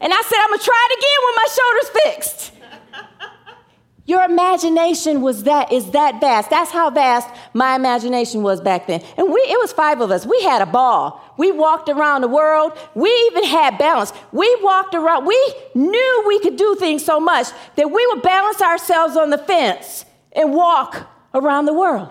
And 0.00 0.12
I 0.12 0.22
said, 0.22 0.38
I'm 0.40 0.50
gonna 0.50 0.62
try 0.62 0.88
it 0.90 0.98
again 0.98 1.18
when 1.24 1.34
my 1.36 1.48
shoulder's 1.56 2.02
fixed. 2.04 2.52
Your 4.06 4.24
imagination 4.24 5.20
was 5.20 5.44
that 5.44 5.70
is 5.70 5.90
that 5.90 6.20
vast. 6.20 6.50
That's 6.50 6.70
how 6.70 6.90
vast 6.90 7.28
my 7.52 7.76
imagination 7.76 8.42
was 8.42 8.60
back 8.60 8.86
then. 8.86 9.02
And 9.18 9.28
we 9.28 9.38
it 9.40 9.60
was 9.60 9.72
five 9.72 10.00
of 10.00 10.10
us. 10.10 10.24
We 10.24 10.42
had 10.42 10.62
a 10.62 10.66
ball. 10.66 11.22
We 11.36 11.52
walked 11.52 11.88
around 11.88 12.22
the 12.22 12.28
world. 12.28 12.76
We 12.94 13.10
even 13.30 13.44
had 13.44 13.78
balance. 13.78 14.12
We 14.32 14.52
walked 14.62 14.94
around. 14.94 15.26
We 15.26 15.54
knew 15.74 16.24
we 16.26 16.40
could 16.40 16.56
do 16.56 16.74
things 16.76 17.04
so 17.04 17.20
much 17.20 17.48
that 17.76 17.90
we 17.90 18.06
would 18.08 18.22
balance 18.22 18.60
ourselves 18.62 19.16
on 19.16 19.30
the 19.30 19.38
fence 19.38 20.06
and 20.32 20.54
walk 20.54 21.08
around 21.34 21.66
the 21.66 21.74
world. 21.74 22.08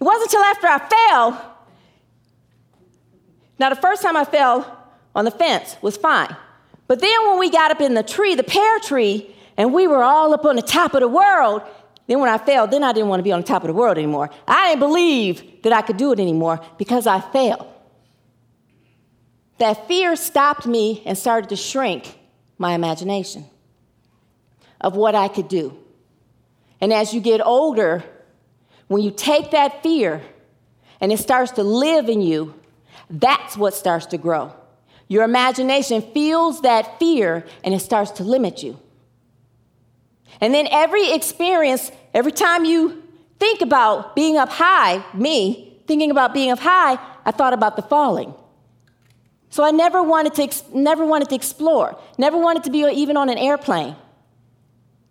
It 0.00 0.04
wasn't 0.04 0.32
until 0.32 0.44
after 0.44 0.66
I 0.68 0.78
fell. 0.78 1.56
Now 3.58 3.70
the 3.70 3.76
first 3.76 4.02
time 4.02 4.16
I 4.16 4.24
fell 4.24 4.86
on 5.14 5.24
the 5.24 5.32
fence 5.32 5.76
was 5.82 5.96
fine. 5.96 6.34
But 6.88 7.00
then 7.00 7.28
when 7.28 7.38
we 7.38 7.50
got 7.50 7.70
up 7.70 7.80
in 7.80 7.94
the 7.94 8.02
tree, 8.02 8.34
the 8.34 8.42
pear 8.42 8.78
tree, 8.80 9.34
and 9.56 9.72
we 9.72 9.86
were 9.86 10.02
all 10.02 10.32
up 10.32 10.44
on 10.44 10.56
the 10.56 10.62
top 10.62 10.94
of 10.94 11.00
the 11.00 11.08
world. 11.08 11.62
Then 12.06 12.20
when 12.20 12.30
I 12.30 12.38
failed, 12.38 12.70
then 12.70 12.82
I 12.82 12.92
didn't 12.92 13.08
want 13.08 13.20
to 13.20 13.24
be 13.24 13.32
on 13.32 13.40
the 13.40 13.46
top 13.46 13.62
of 13.62 13.68
the 13.68 13.74
world 13.74 13.98
anymore. 13.98 14.30
I 14.46 14.70
didn't 14.70 14.80
believe 14.80 15.62
that 15.62 15.72
I 15.72 15.82
could 15.82 15.98
do 15.98 16.12
it 16.12 16.18
anymore 16.18 16.60
because 16.78 17.06
I 17.06 17.20
failed. 17.20 17.66
That 19.58 19.86
fear 19.86 20.16
stopped 20.16 20.66
me 20.66 21.02
and 21.04 21.18
started 21.18 21.50
to 21.50 21.56
shrink 21.56 22.18
my 22.56 22.72
imagination 22.72 23.44
of 24.80 24.96
what 24.96 25.14
I 25.14 25.28
could 25.28 25.48
do. 25.48 25.76
And 26.80 26.92
as 26.92 27.12
you 27.12 27.20
get 27.20 27.44
older, 27.44 28.04
when 28.86 29.02
you 29.02 29.10
take 29.10 29.50
that 29.50 29.82
fear 29.82 30.22
and 31.00 31.12
it 31.12 31.18
starts 31.18 31.52
to 31.52 31.62
live 31.64 32.08
in 32.08 32.22
you, 32.22 32.54
that's 33.10 33.56
what 33.56 33.74
starts 33.74 34.06
to 34.06 34.18
grow. 34.18 34.54
Your 35.08 35.24
imagination 35.24 36.02
feels 36.02 36.60
that 36.60 36.98
fear 36.98 37.44
and 37.64 37.74
it 37.74 37.80
starts 37.80 38.12
to 38.12 38.24
limit 38.24 38.62
you. 38.62 38.78
And 40.40 40.54
then 40.54 40.68
every 40.70 41.12
experience, 41.12 41.90
every 42.14 42.32
time 42.32 42.64
you 42.64 43.02
think 43.38 43.62
about 43.62 44.14
being 44.14 44.36
up 44.36 44.50
high, 44.50 45.04
me 45.14 45.80
thinking 45.86 46.10
about 46.10 46.34
being 46.34 46.50
up 46.50 46.58
high, 46.58 46.98
I 47.24 47.30
thought 47.30 47.54
about 47.54 47.76
the 47.76 47.82
falling. 47.82 48.34
So 49.50 49.64
I 49.64 49.70
never 49.70 50.02
wanted 50.02 50.34
to, 50.34 50.78
never 50.78 51.04
wanted 51.06 51.30
to 51.30 51.34
explore, 51.34 51.98
never 52.18 52.36
wanted 52.36 52.64
to 52.64 52.70
be 52.70 52.80
even 52.80 53.16
on 53.16 53.30
an 53.30 53.38
airplane. 53.38 53.96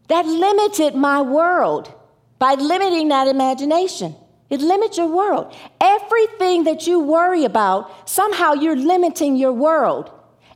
That 0.10 0.26
limited 0.26 0.96
my 0.96 1.22
world 1.22 1.92
by 2.40 2.54
limiting 2.54 3.10
that 3.10 3.28
imagination. 3.28 4.16
It 4.50 4.62
limits 4.62 4.98
your 4.98 5.08
world. 5.08 5.54
Everything 5.82 6.64
that 6.64 6.88
you 6.88 7.00
worry 7.00 7.44
about, 7.44 8.10
somehow 8.10 8.54
you're 8.54 8.78
limiting 8.78 9.36
your 9.36 9.52
world. 9.52 10.12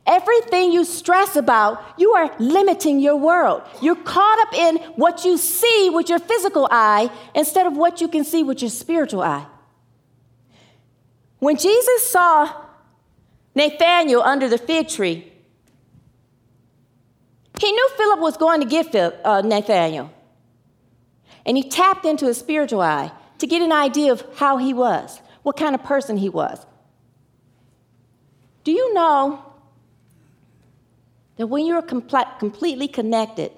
Everything 0.06 0.72
you 0.72 0.84
stress 0.84 1.36
about, 1.36 1.80
you 1.96 2.12
are 2.12 2.34
limiting 2.38 2.98
your 3.00 3.16
world. 3.16 3.62
You're 3.80 3.94
caught 3.94 4.38
up 4.46 4.54
in 4.54 4.76
what 4.96 5.24
you 5.24 5.36
see 5.36 5.90
with 5.92 6.08
your 6.08 6.18
physical 6.18 6.66
eye 6.70 7.10
instead 7.34 7.66
of 7.66 7.76
what 7.76 8.00
you 8.00 8.08
can 8.08 8.24
see 8.24 8.42
with 8.42 8.62
your 8.62 8.70
spiritual 8.70 9.22
eye. 9.22 9.46
When 11.38 11.56
Jesus 11.56 12.10
saw 12.10 12.52
Nathanael 13.54 14.22
under 14.22 14.48
the 14.48 14.58
fig 14.58 14.88
tree, 14.88 15.30
he 17.60 17.70
knew 17.70 17.88
Philip 17.96 18.20
was 18.20 18.36
going 18.36 18.60
to 18.60 18.66
get 18.66 18.94
uh, 18.94 19.42
Nathanael. 19.42 20.12
And 21.44 21.56
he 21.56 21.68
tapped 21.68 22.04
into 22.04 22.26
his 22.26 22.38
spiritual 22.38 22.80
eye 22.80 23.12
to 23.42 23.48
get 23.48 23.60
an 23.60 23.72
idea 23.72 24.12
of 24.12 24.24
how 24.36 24.56
he 24.56 24.72
was, 24.72 25.20
what 25.42 25.56
kind 25.56 25.74
of 25.74 25.82
person 25.82 26.16
he 26.16 26.28
was. 26.28 26.64
Do 28.62 28.70
you 28.70 28.94
know 28.94 29.44
that 31.38 31.48
when 31.48 31.66
you're 31.66 31.82
completely 31.82 32.86
connected, 32.86 33.50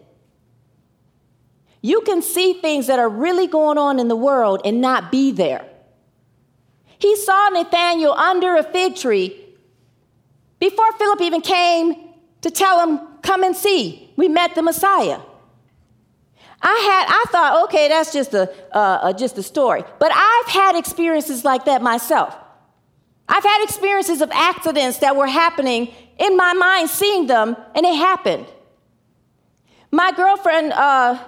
you 1.83 2.01
can 2.01 2.23
see 2.23 2.55
things 2.55 2.87
that 2.87 2.99
are 2.99 3.11
really 3.11 3.47
going 3.47 3.77
on 3.77 4.01
in 4.01 4.09
the 4.09 4.17
world 4.17 4.63
and 4.65 4.81
not 4.81 5.13
be 5.13 5.33
there. 5.33 5.67
He 6.99 7.15
saw 7.17 7.51
Nathanael 7.51 8.15
under 8.15 8.57
a 8.57 8.63
fig 8.63 8.97
tree 8.97 9.39
before 10.61 10.93
Philip 10.93 11.21
even 11.21 11.43
came 11.43 12.09
to 12.41 12.51
tell 12.51 12.81
him, 12.87 13.01
Come 13.21 13.45
and 13.45 13.55
see. 13.55 14.11
We 14.17 14.29
met 14.29 14.55
the 14.55 14.63
Messiah. 14.63 15.21
I 16.67 16.79
had, 16.79 17.07
I 17.09 17.25
thought, 17.31 17.65
okay, 17.65 17.89
that's 17.89 18.11
just 18.11 18.33
a, 18.33 18.51
uh, 18.75 19.13
just 19.13 19.37
a 19.37 19.43
story. 19.43 19.85
But 19.99 20.11
I've 20.15 20.49
had 20.49 20.77
experiences 20.77 21.45
like 21.45 21.67
that 21.67 21.83
myself. 21.83 22.35
I've 23.29 23.45
had 23.45 23.63
experiences 23.63 24.23
of 24.23 24.31
accidents 24.33 24.99
that 24.99 25.15
were 25.15 25.27
happening 25.27 25.93
in 26.19 26.37
my 26.39 26.55
mind 26.55 26.89
seeing 26.89 27.27
them, 27.27 27.55
and 27.75 27.85
it 27.85 27.95
happened. 27.95 28.47
My 29.91 30.11
girlfriend 30.13 30.73
uh, 30.73 31.23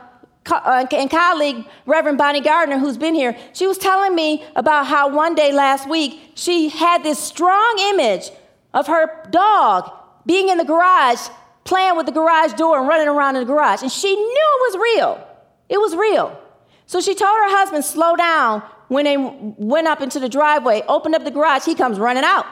uh, 0.50 0.86
and 0.90 1.10
colleague, 1.10 1.66
Reverend 1.84 2.16
Bonnie 2.16 2.40
Gardner, 2.40 2.78
who's 2.78 2.96
been 2.96 3.14
here, 3.14 3.36
she 3.52 3.66
was 3.66 3.76
telling 3.76 4.14
me 4.14 4.42
about 4.56 4.86
how 4.86 5.14
one 5.14 5.34
day 5.34 5.52
last 5.52 5.88
week 5.88 6.32
she 6.34 6.70
had 6.70 7.02
this 7.02 7.18
strong 7.18 7.76
image 7.90 8.30
of 8.72 8.86
her 8.86 9.22
dog 9.30 9.90
being 10.24 10.48
in 10.48 10.56
the 10.56 10.64
garage, 10.64 11.28
playing 11.64 11.96
with 11.96 12.06
the 12.06 12.12
garage 12.12 12.54
door 12.54 12.78
and 12.78 12.88
running 12.88 13.08
around 13.08 13.36
in 13.36 13.42
the 13.42 13.46
garage. 13.46 13.82
And 13.82 13.92
she 13.92 14.14
knew 14.14 14.24
it 14.24 14.72
was 14.72 14.96
real. 14.96 15.25
It 15.68 15.78
was 15.78 15.94
real. 15.94 16.40
So 16.86 17.00
she 17.00 17.14
told 17.14 17.36
her 17.36 17.56
husband, 17.56 17.84
slow 17.84 18.16
down. 18.16 18.62
When 18.88 19.04
they 19.04 19.16
went 19.18 19.88
up 19.88 20.00
into 20.00 20.20
the 20.20 20.28
driveway, 20.28 20.82
opened 20.86 21.16
up 21.16 21.24
the 21.24 21.30
garage, 21.30 21.64
he 21.64 21.74
comes 21.74 21.98
running 21.98 22.22
out. 22.22 22.46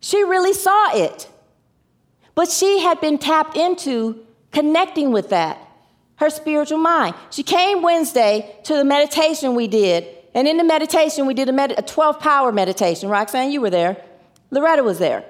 She 0.00 0.22
really 0.24 0.54
saw 0.54 0.96
it. 0.96 1.28
But 2.34 2.50
she 2.50 2.80
had 2.80 3.00
been 3.00 3.18
tapped 3.18 3.56
into 3.56 4.24
connecting 4.50 5.12
with 5.12 5.28
that, 5.30 5.58
her 6.16 6.30
spiritual 6.30 6.78
mind. 6.78 7.14
She 7.30 7.42
came 7.42 7.82
Wednesday 7.82 8.56
to 8.64 8.74
the 8.74 8.84
meditation 8.84 9.54
we 9.54 9.68
did. 9.68 10.06
And 10.34 10.48
in 10.48 10.56
the 10.56 10.64
meditation, 10.64 11.26
we 11.26 11.34
did 11.34 11.50
a, 11.50 11.52
med- 11.52 11.78
a 11.78 11.82
12 11.82 12.18
power 12.18 12.52
meditation. 12.52 13.10
Roxanne, 13.10 13.52
you 13.52 13.60
were 13.60 13.70
there. 13.70 14.02
Loretta 14.50 14.82
was 14.82 14.98
there. 14.98 15.24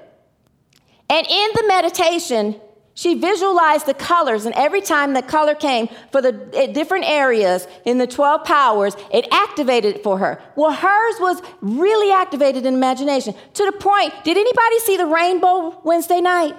And 1.10 1.26
in 1.26 1.50
the 1.54 1.64
meditation, 1.66 2.60
she 2.94 3.14
visualized 3.18 3.86
the 3.86 3.94
colors, 3.94 4.44
and 4.44 4.54
every 4.54 4.82
time 4.82 5.14
the 5.14 5.22
color 5.22 5.54
came 5.54 5.88
for 6.10 6.20
the 6.20 6.48
eh, 6.52 6.66
different 6.66 7.06
areas 7.06 7.66
in 7.86 7.96
the 7.98 8.06
12 8.06 8.44
powers, 8.44 8.94
it 9.10 9.26
activated 9.32 9.96
it 9.96 10.02
for 10.02 10.18
her. 10.18 10.42
Well, 10.56 10.72
hers 10.72 11.14
was 11.18 11.42
really 11.62 12.12
activated 12.12 12.66
in 12.66 12.74
imagination 12.74 13.34
to 13.54 13.64
the 13.64 13.72
point 13.72 14.12
did 14.24 14.36
anybody 14.36 14.78
see 14.80 14.96
the 14.96 15.06
rainbow 15.06 15.80
Wednesday 15.84 16.20
night? 16.20 16.54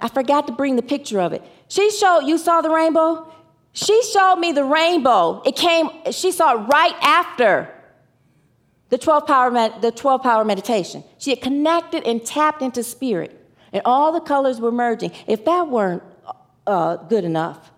I 0.00 0.08
forgot 0.08 0.46
to 0.48 0.52
bring 0.52 0.76
the 0.76 0.82
picture 0.82 1.20
of 1.20 1.32
it. 1.32 1.42
She 1.68 1.90
showed, 1.90 2.20
you 2.20 2.38
saw 2.38 2.60
the 2.60 2.70
rainbow? 2.70 3.32
She 3.72 4.02
showed 4.12 4.36
me 4.36 4.52
the 4.52 4.64
rainbow. 4.64 5.42
It 5.44 5.54
came, 5.54 5.90
she 6.10 6.32
saw 6.32 6.54
it 6.54 6.66
right 6.68 6.94
after 7.02 7.72
the 8.88 8.98
12 8.98 9.26
power, 9.26 9.80
the 9.80 9.92
12 9.92 10.22
power 10.22 10.44
meditation. 10.44 11.04
She 11.18 11.30
had 11.30 11.40
connected 11.40 12.04
and 12.04 12.24
tapped 12.24 12.62
into 12.62 12.82
spirit, 12.82 13.37
and 13.72 13.82
all 13.84 14.12
the 14.12 14.20
colors 14.20 14.60
were 14.60 14.72
merging. 14.72 15.12
If 15.26 15.44
that 15.44 15.68
weren't 15.68 16.02
uh, 16.66 16.96
good 16.96 17.24
enough, 17.24 17.70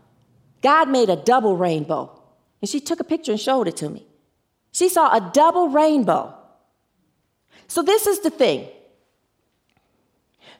God 0.62 0.88
made 0.88 1.08
a 1.08 1.16
double 1.16 1.56
rainbow. 1.56 2.10
And 2.60 2.68
she 2.68 2.80
took 2.80 3.00
a 3.00 3.04
picture 3.04 3.32
and 3.32 3.40
showed 3.40 3.68
it 3.68 3.76
to 3.78 3.88
me. 3.88 4.06
She 4.72 4.88
saw 4.88 5.14
a 5.14 5.30
double 5.32 5.68
rainbow. 5.68 6.34
So, 7.66 7.82
this 7.82 8.06
is 8.06 8.20
the 8.20 8.30
thing 8.30 8.68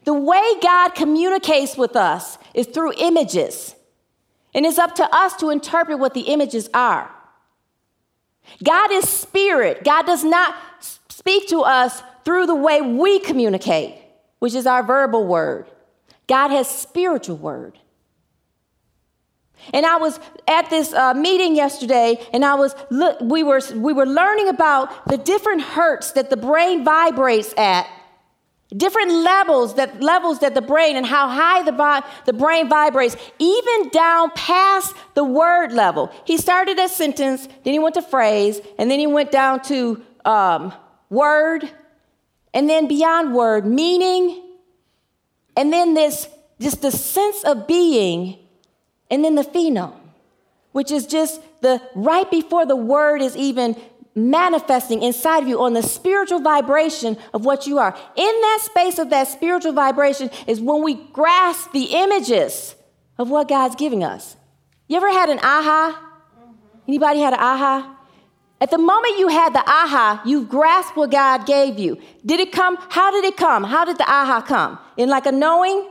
the 0.04 0.14
way 0.14 0.42
God 0.62 0.94
communicates 0.94 1.76
with 1.76 1.94
us 1.94 2.38
is 2.54 2.66
through 2.66 2.94
images, 2.98 3.74
and 4.54 4.64
it's 4.64 4.78
up 4.78 4.94
to 4.96 5.14
us 5.14 5.36
to 5.36 5.50
interpret 5.50 5.98
what 5.98 6.14
the 6.14 6.22
images 6.22 6.68
are. 6.72 7.10
God 8.62 8.90
is 8.90 9.08
spirit. 9.08 9.84
God 9.84 10.06
does 10.06 10.24
not 10.24 10.54
speak 11.08 11.48
to 11.48 11.60
us 11.60 12.02
through 12.24 12.46
the 12.46 12.54
way 12.54 12.80
we 12.80 13.20
communicate, 13.20 13.94
which 14.40 14.54
is 14.54 14.66
our 14.66 14.82
verbal 14.82 15.26
word. 15.26 15.70
God 16.26 16.50
has 16.50 16.68
spiritual 16.68 17.36
word. 17.36 17.78
And 19.72 19.86
I 19.86 19.98
was 19.98 20.18
at 20.48 20.70
this 20.70 20.92
uh, 20.92 21.14
meeting 21.14 21.54
yesterday, 21.54 22.18
and 22.32 22.44
I 22.44 22.54
was 22.54 22.74
we 23.20 23.42
were 23.42 23.60
we 23.74 23.92
were 23.92 24.06
learning 24.06 24.48
about 24.48 25.06
the 25.06 25.18
different 25.18 25.62
hertz 25.62 26.12
that 26.12 26.30
the 26.30 26.36
brain 26.36 26.84
vibrates 26.84 27.54
at 27.56 27.86
different 28.76 29.10
levels 29.10 29.74
that 29.74 30.00
levels 30.00 30.38
that 30.38 30.54
the 30.54 30.62
brain 30.62 30.96
and 30.96 31.04
how 31.04 31.28
high 31.28 31.62
the, 31.62 32.04
the 32.24 32.32
brain 32.32 32.68
vibrates 32.68 33.16
even 33.38 33.88
down 33.88 34.30
past 34.36 34.94
the 35.14 35.24
word 35.24 35.72
level 35.72 36.12
he 36.24 36.36
started 36.36 36.78
a 36.78 36.88
sentence 36.88 37.48
then 37.64 37.72
he 37.72 37.80
went 37.80 37.96
to 37.96 38.02
phrase 38.02 38.60
and 38.78 38.88
then 38.88 39.00
he 39.00 39.08
went 39.08 39.32
down 39.32 39.60
to 39.60 40.00
um, 40.24 40.72
word 41.08 41.68
and 42.52 42.68
then 42.68 42.88
beyond 42.88 43.34
word 43.34 43.66
meaning 43.66 44.42
and 45.56 45.72
then 45.72 45.94
this 45.94 46.28
just 46.60 46.82
the 46.82 46.90
sense 46.90 47.42
of 47.44 47.66
being 47.66 48.38
and 49.10 49.24
then 49.24 49.34
the 49.34 49.42
phenom, 49.42 49.94
which 50.72 50.90
is 50.90 51.06
just 51.06 51.40
the 51.62 51.82
right 51.94 52.30
before 52.30 52.64
the 52.64 52.76
word 52.76 53.22
is 53.22 53.36
even 53.36 53.76
manifesting 54.14 55.02
inside 55.02 55.42
of 55.42 55.48
you 55.48 55.60
on 55.60 55.72
the 55.72 55.82
spiritual 55.82 56.40
vibration 56.40 57.16
of 57.32 57.44
what 57.44 57.66
you 57.66 57.78
are. 57.78 57.96
In 58.16 58.40
that 58.40 58.58
space 58.62 58.98
of 58.98 59.10
that 59.10 59.28
spiritual 59.28 59.72
vibration 59.72 60.30
is 60.46 60.60
when 60.60 60.82
we 60.82 60.94
grasp 60.94 61.72
the 61.72 61.84
images 61.92 62.74
of 63.18 63.30
what 63.30 63.48
God's 63.48 63.76
giving 63.76 64.04
us. 64.04 64.36
You 64.88 64.96
ever 64.96 65.10
had 65.10 65.28
an 65.28 65.38
aha? 65.38 66.08
Anybody 66.88 67.20
had 67.20 67.32
an 67.32 67.40
aha? 67.40 67.96
At 68.60 68.70
the 68.70 68.78
moment 68.78 69.18
you 69.18 69.28
had 69.28 69.54
the 69.54 69.60
aha, 69.60 70.20
you 70.26 70.44
grasped 70.44 70.96
what 70.96 71.10
God 71.10 71.46
gave 71.46 71.78
you. 71.78 71.98
Did 72.26 72.40
it 72.40 72.52
come? 72.52 72.76
How 72.90 73.10
did 73.10 73.24
it 73.24 73.36
come? 73.36 73.64
How 73.64 73.86
did 73.86 73.96
the 73.96 74.04
aha 74.04 74.42
come? 74.42 74.78
In 74.98 75.08
like 75.08 75.24
a 75.24 75.32
knowing? 75.32 75.88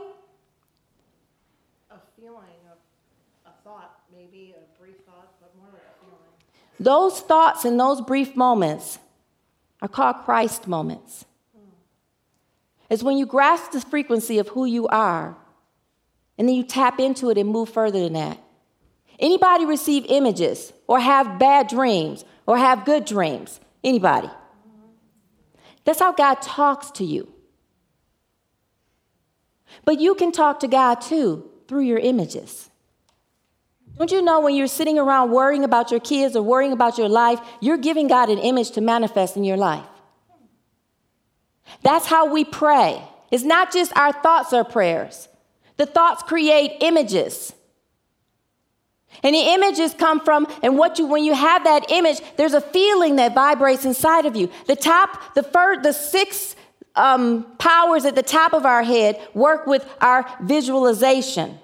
A 1.90 1.96
feeling, 2.16 2.38
a, 2.68 3.48
a 3.48 3.52
thought, 3.64 3.98
maybe 4.12 4.54
a 4.56 4.80
brief 4.80 4.98
thought, 5.04 5.34
but 5.40 5.50
more 5.56 5.66
like 5.72 5.82
a 5.82 6.04
feeling. 6.04 6.18
Those 6.78 7.20
thoughts 7.20 7.64
and 7.64 7.78
those 7.78 8.00
brief 8.00 8.36
moments 8.36 9.00
are 9.82 9.88
called 9.88 10.18
Christ 10.24 10.68
moments. 10.68 11.24
Hmm. 11.52 11.70
It's 12.88 13.02
when 13.02 13.18
you 13.18 13.26
grasp 13.26 13.72
the 13.72 13.80
frequency 13.80 14.38
of 14.38 14.46
who 14.48 14.64
you 14.64 14.86
are 14.88 15.36
and 16.38 16.48
then 16.48 16.54
you 16.54 16.62
tap 16.62 17.00
into 17.00 17.30
it 17.30 17.36
and 17.36 17.50
move 17.50 17.68
further 17.68 17.98
than 18.00 18.12
that. 18.12 18.38
Anybody 19.18 19.66
receive 19.66 20.06
images 20.08 20.72
or 20.86 21.00
have 21.00 21.38
bad 21.38 21.66
dreams 21.66 22.24
or 22.46 22.58
have 22.58 22.84
good 22.84 23.04
dreams? 23.04 23.60
Anybody? 23.82 24.30
That's 25.84 26.00
how 26.00 26.12
God 26.12 26.36
talks 26.42 26.90
to 26.92 27.04
you. 27.04 27.32
But 29.84 30.00
you 30.00 30.14
can 30.14 30.32
talk 30.32 30.60
to 30.60 30.68
God 30.68 30.96
too 30.96 31.48
through 31.68 31.82
your 31.82 31.98
images. 31.98 32.70
Don't 33.96 34.10
you 34.10 34.22
know 34.22 34.40
when 34.40 34.54
you're 34.54 34.66
sitting 34.66 34.98
around 34.98 35.30
worrying 35.30 35.64
about 35.64 35.90
your 35.90 36.00
kids 36.00 36.34
or 36.34 36.42
worrying 36.42 36.72
about 36.72 36.96
your 36.96 37.08
life, 37.08 37.38
you're 37.60 37.76
giving 37.76 38.08
God 38.08 38.30
an 38.30 38.38
image 38.38 38.70
to 38.72 38.80
manifest 38.80 39.36
in 39.36 39.44
your 39.44 39.56
life? 39.56 39.84
That's 41.82 42.06
how 42.06 42.32
we 42.32 42.44
pray. 42.44 43.02
It's 43.30 43.44
not 43.44 43.72
just 43.72 43.96
our 43.96 44.12
thoughts 44.12 44.52
are 44.52 44.64
prayers, 44.64 45.28
the 45.76 45.86
thoughts 45.86 46.22
create 46.22 46.78
images. 46.80 47.52
And 49.22 49.34
the 49.34 49.52
images 49.52 49.94
come 49.94 50.20
from, 50.20 50.46
and 50.62 50.78
what 50.78 50.98
you, 50.98 51.06
when 51.06 51.24
you 51.24 51.34
have 51.34 51.64
that 51.64 51.90
image, 51.90 52.20
there's 52.36 52.54
a 52.54 52.60
feeling 52.60 53.16
that 53.16 53.34
vibrates 53.34 53.84
inside 53.84 54.24
of 54.24 54.36
you. 54.36 54.50
The 54.66 54.76
top, 54.76 55.34
the 55.34 55.42
first, 55.42 55.82
the 55.82 55.92
six 55.92 56.56
um, 56.94 57.46
powers 57.58 58.04
at 58.04 58.14
the 58.14 58.22
top 58.22 58.52
of 58.52 58.64
our 58.64 58.82
head 58.82 59.20
work 59.34 59.66
with 59.66 59.86
our 60.00 60.26
visualization, 60.42 61.58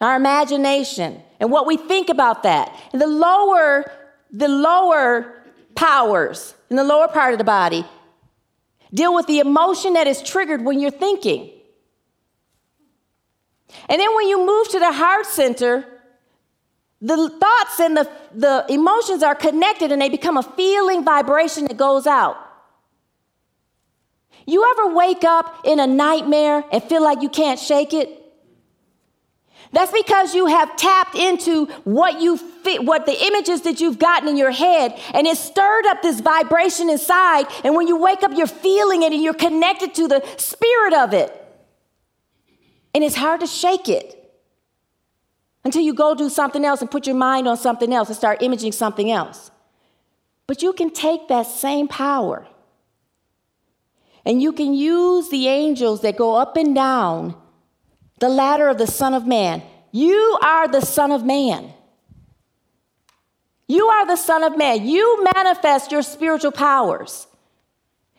our 0.00 0.16
imagination, 0.16 1.20
and 1.38 1.50
what 1.50 1.66
we 1.66 1.76
think 1.76 2.08
about 2.08 2.42
that. 2.42 2.76
And 2.92 3.00
the 3.00 3.06
lower, 3.06 3.90
the 4.30 4.48
lower 4.48 5.42
powers 5.74 6.54
in 6.68 6.76
the 6.76 6.84
lower 6.84 7.08
part 7.08 7.32
of 7.32 7.38
the 7.38 7.44
body 7.44 7.84
deal 8.92 9.14
with 9.14 9.26
the 9.26 9.38
emotion 9.38 9.94
that 9.94 10.06
is 10.06 10.22
triggered 10.22 10.64
when 10.64 10.80
you're 10.80 10.90
thinking. 10.90 11.50
And 13.88 14.00
then 14.00 14.14
when 14.14 14.28
you 14.28 14.44
move 14.44 14.68
to 14.70 14.78
the 14.78 14.92
heart 14.92 15.26
center, 15.26 15.86
the 17.02 17.28
thoughts 17.28 17.80
and 17.80 17.96
the, 17.96 18.08
the 18.32 18.64
emotions 18.68 19.24
are 19.24 19.34
connected 19.34 19.90
and 19.90 20.00
they 20.00 20.08
become 20.08 20.36
a 20.36 20.42
feeling 20.42 21.04
vibration 21.04 21.66
that 21.66 21.76
goes 21.76 22.06
out. 22.06 22.36
You 24.46 24.70
ever 24.70 24.94
wake 24.94 25.24
up 25.24 25.62
in 25.64 25.80
a 25.80 25.86
nightmare 25.86 26.64
and 26.72 26.82
feel 26.82 27.02
like 27.02 27.20
you 27.20 27.28
can't 27.28 27.58
shake 27.58 27.92
it? 27.92 28.18
That's 29.72 29.90
because 29.90 30.34
you 30.34 30.46
have 30.46 30.76
tapped 30.76 31.16
into 31.16 31.66
what 31.84 32.20
you 32.20 32.36
fit, 32.36 32.84
what 32.84 33.06
the 33.06 33.26
images 33.26 33.62
that 33.62 33.80
you've 33.80 33.98
gotten 33.98 34.28
in 34.28 34.36
your 34.36 34.50
head, 34.50 34.98
and 35.14 35.26
it 35.26 35.38
stirred 35.38 35.86
up 35.86 36.02
this 36.02 36.20
vibration 36.20 36.90
inside. 36.90 37.46
And 37.64 37.74
when 37.74 37.88
you 37.88 37.96
wake 37.96 38.22
up, 38.22 38.32
you're 38.34 38.46
feeling 38.46 39.02
it 39.02 39.12
and 39.12 39.22
you're 39.22 39.34
connected 39.34 39.94
to 39.94 40.08
the 40.08 40.22
spirit 40.36 40.92
of 40.92 41.14
it. 41.14 41.36
And 42.94 43.02
it's 43.02 43.16
hard 43.16 43.40
to 43.40 43.46
shake 43.46 43.88
it 43.88 44.21
until 45.64 45.82
you 45.82 45.94
go 45.94 46.14
do 46.14 46.28
something 46.28 46.64
else 46.64 46.80
and 46.80 46.90
put 46.90 47.06
your 47.06 47.16
mind 47.16 47.46
on 47.46 47.56
something 47.56 47.92
else 47.92 48.08
and 48.08 48.16
start 48.16 48.42
imaging 48.42 48.72
something 48.72 49.10
else. 49.10 49.50
But 50.46 50.62
you 50.62 50.72
can 50.72 50.90
take 50.90 51.28
that 51.28 51.46
same 51.46 51.88
power 51.88 52.46
and 54.24 54.40
you 54.42 54.52
can 54.52 54.74
use 54.74 55.28
the 55.28 55.48
angels 55.48 56.02
that 56.02 56.16
go 56.16 56.34
up 56.34 56.56
and 56.56 56.74
down 56.74 57.36
the 58.20 58.28
ladder 58.28 58.68
of 58.68 58.78
the 58.78 58.86
Son 58.86 59.14
of 59.14 59.26
Man. 59.26 59.62
You 59.90 60.38
are 60.42 60.68
the 60.68 60.80
Son 60.80 61.10
of 61.10 61.24
Man. 61.24 61.72
You 63.66 63.86
are 63.88 64.06
the 64.06 64.16
Son 64.16 64.44
of 64.44 64.56
Man. 64.56 64.86
You 64.86 65.26
manifest 65.34 65.90
your 65.90 66.02
spiritual 66.02 66.52
powers. 66.52 67.26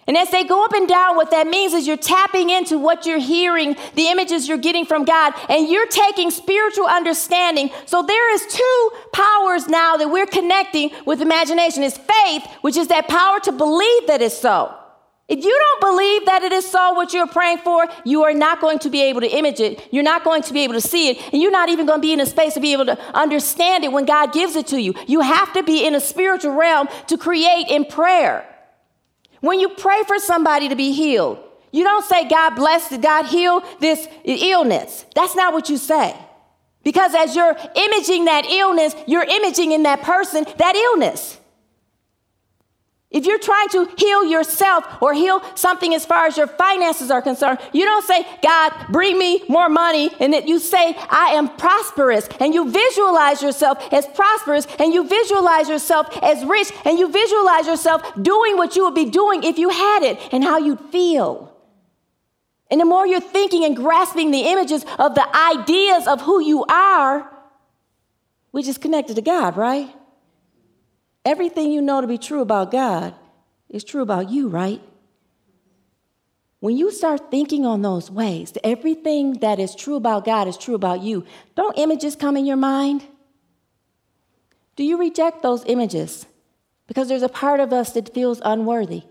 And 0.05 0.17
as 0.17 0.31
they 0.31 0.43
go 0.43 0.65
up 0.65 0.73
and 0.73 0.87
down, 0.87 1.15
what 1.15 1.31
that 1.31 1.47
means 1.47 1.73
is 1.73 1.87
you're 1.87 1.95
tapping 1.95 2.49
into 2.49 2.77
what 2.77 3.05
you're 3.05 3.19
hearing, 3.19 3.75
the 3.95 4.07
images 4.07 4.47
you're 4.47 4.57
getting 4.57 4.85
from 4.85 5.05
God, 5.05 5.33
and 5.49 5.69
you're 5.69 5.87
taking 5.87 6.29
spiritual 6.29 6.87
understanding. 6.87 7.69
So 7.85 8.03
there 8.03 8.33
is 8.33 8.45
two 8.47 8.91
powers 9.13 9.67
now 9.67 9.95
that 9.97 10.09
we're 10.09 10.25
connecting 10.25 10.91
with 11.05 11.21
imagination. 11.21 11.83
Is 11.83 11.97
faith, 11.97 12.45
which 12.61 12.77
is 12.77 12.89
that 12.89 13.07
power 13.07 13.39
to 13.41 13.51
believe 13.51 14.07
that 14.07 14.21
it's 14.21 14.37
so. 14.37 14.75
If 15.29 15.43
you 15.43 15.57
don't 15.57 15.81
believe 15.81 16.25
that 16.25 16.43
it 16.43 16.51
is 16.51 16.69
so 16.69 16.93
what 16.93 17.13
you're 17.13 17.27
praying 17.27 17.59
for, 17.59 17.87
you 18.03 18.23
are 18.23 18.33
not 18.33 18.59
going 18.59 18.79
to 18.79 18.89
be 18.89 19.01
able 19.03 19.21
to 19.21 19.27
image 19.27 19.61
it. 19.61 19.87
You're 19.91 20.03
not 20.03 20.25
going 20.25 20.43
to 20.43 20.53
be 20.53 20.65
able 20.65 20.73
to 20.73 20.81
see 20.81 21.11
it. 21.11 21.33
And 21.33 21.41
you're 21.41 21.51
not 21.51 21.69
even 21.69 21.85
going 21.85 21.99
to 21.99 22.05
be 22.05 22.11
in 22.11 22.19
a 22.19 22.25
space 22.25 22.55
to 22.55 22.59
be 22.59 22.73
able 22.73 22.85
to 22.87 22.99
understand 23.15 23.85
it 23.85 23.91
when 23.91 24.05
God 24.05 24.33
gives 24.33 24.57
it 24.57 24.67
to 24.67 24.81
you. 24.81 24.93
You 25.07 25.21
have 25.21 25.53
to 25.53 25.63
be 25.63 25.87
in 25.87 25.95
a 25.95 26.01
spiritual 26.01 26.53
realm 26.53 26.89
to 27.07 27.17
create 27.17 27.67
in 27.69 27.85
prayer. 27.85 28.45
When 29.43 29.59
you 29.59 29.67
pray 29.67 30.03
for 30.07 30.19
somebody 30.19 30.69
to 30.69 30.75
be 30.77 30.93
healed, 30.93 31.37
you 31.73 31.83
don't 31.83 32.05
say, 32.05 32.29
God 32.29 32.51
bless, 32.51 32.95
God 32.95 33.25
heal 33.25 33.61
this 33.81 34.07
illness. 34.23 35.05
That's 35.15 35.35
not 35.35 35.51
what 35.51 35.69
you 35.69 35.75
say. 35.75 36.15
Because 36.81 37.13
as 37.13 37.35
you're 37.35 37.53
imaging 37.75 38.23
that 38.23 38.45
illness, 38.45 38.95
you're 39.05 39.25
imaging 39.25 39.73
in 39.73 39.83
that 39.83 40.01
person 40.01 40.45
that 40.59 40.75
illness. 40.77 41.41
If 43.13 43.27
you're 43.27 43.39
trying 43.39 43.69
to 43.69 43.87
heal 43.95 44.25
yourself 44.25 44.85
or 44.99 45.13
heal 45.13 45.39
something 45.53 45.93
as 45.93 46.03
far 46.03 46.25
as 46.25 46.35
your 46.35 46.47
finances 46.47 47.11
are 47.11 47.21
concerned, 47.21 47.59
you 47.71 47.85
don't 47.85 48.03
say, 48.03 48.25
God, 48.41 48.73
bring 48.89 49.19
me 49.19 49.43
more 49.47 49.69
money. 49.69 50.09
And 50.19 50.33
that 50.33 50.47
you 50.47 50.57
say, 50.57 50.95
I 51.09 51.33
am 51.35 51.47
prosperous. 51.55 52.27
And 52.39 52.55
you 52.55 52.71
visualize 52.71 53.43
yourself 53.43 53.77
as 53.93 54.07
prosperous 54.07 54.65
and 54.79 54.91
you 54.95 55.07
visualize 55.07 55.69
yourself 55.69 56.17
as 56.23 56.43
rich 56.43 56.71
and 56.85 56.97
you 56.97 57.11
visualize 57.11 57.67
yourself 57.67 58.01
doing 58.19 58.57
what 58.57 58.75
you 58.75 58.83
would 58.85 58.95
be 58.95 59.05
doing 59.05 59.43
if 59.43 59.59
you 59.59 59.69
had 59.69 60.01
it 60.01 60.19
and 60.31 60.43
how 60.43 60.57
you'd 60.57 60.81
feel. 60.91 61.55
And 62.71 62.81
the 62.81 62.85
more 62.85 63.05
you're 63.05 63.21
thinking 63.21 63.63
and 63.63 63.75
grasping 63.75 64.31
the 64.31 64.47
images 64.47 64.83
of 64.97 65.13
the 65.13 65.27
ideas 65.35 66.07
of 66.07 66.21
who 66.21 66.41
you 66.41 66.65
are, 66.65 67.29
which 68.49 68.67
is 68.67 68.79
connected 68.79 69.17
to 69.17 69.21
God, 69.21 69.55
right? 69.55 69.93
Everything 71.25 71.71
you 71.71 71.81
know 71.81 72.01
to 72.01 72.07
be 72.07 72.17
true 72.17 72.41
about 72.41 72.71
God 72.71 73.15
is 73.69 73.83
true 73.83 74.01
about 74.01 74.29
you, 74.29 74.49
right? 74.49 74.81
When 76.59 76.77
you 76.77 76.91
start 76.91 77.29
thinking 77.29 77.65
on 77.65 77.81
those 77.81 78.09
ways, 78.09 78.53
everything 78.63 79.33
that 79.39 79.59
is 79.59 79.75
true 79.75 79.95
about 79.95 80.25
God 80.25 80.47
is 80.47 80.57
true 80.57 80.75
about 80.75 81.01
you, 81.01 81.25
don't 81.55 81.77
images 81.77 82.15
come 82.15 82.37
in 82.37 82.45
your 82.45 82.57
mind? 82.57 83.05
Do 84.75 84.83
you 84.83 84.97
reject 84.97 85.43
those 85.43 85.65
images 85.65 86.25
because 86.87 87.07
there's 87.07 87.21
a 87.21 87.29
part 87.29 87.59
of 87.59 87.73
us 87.73 87.91
that 87.93 88.13
feels 88.13 88.41
unworthy? 88.45 89.03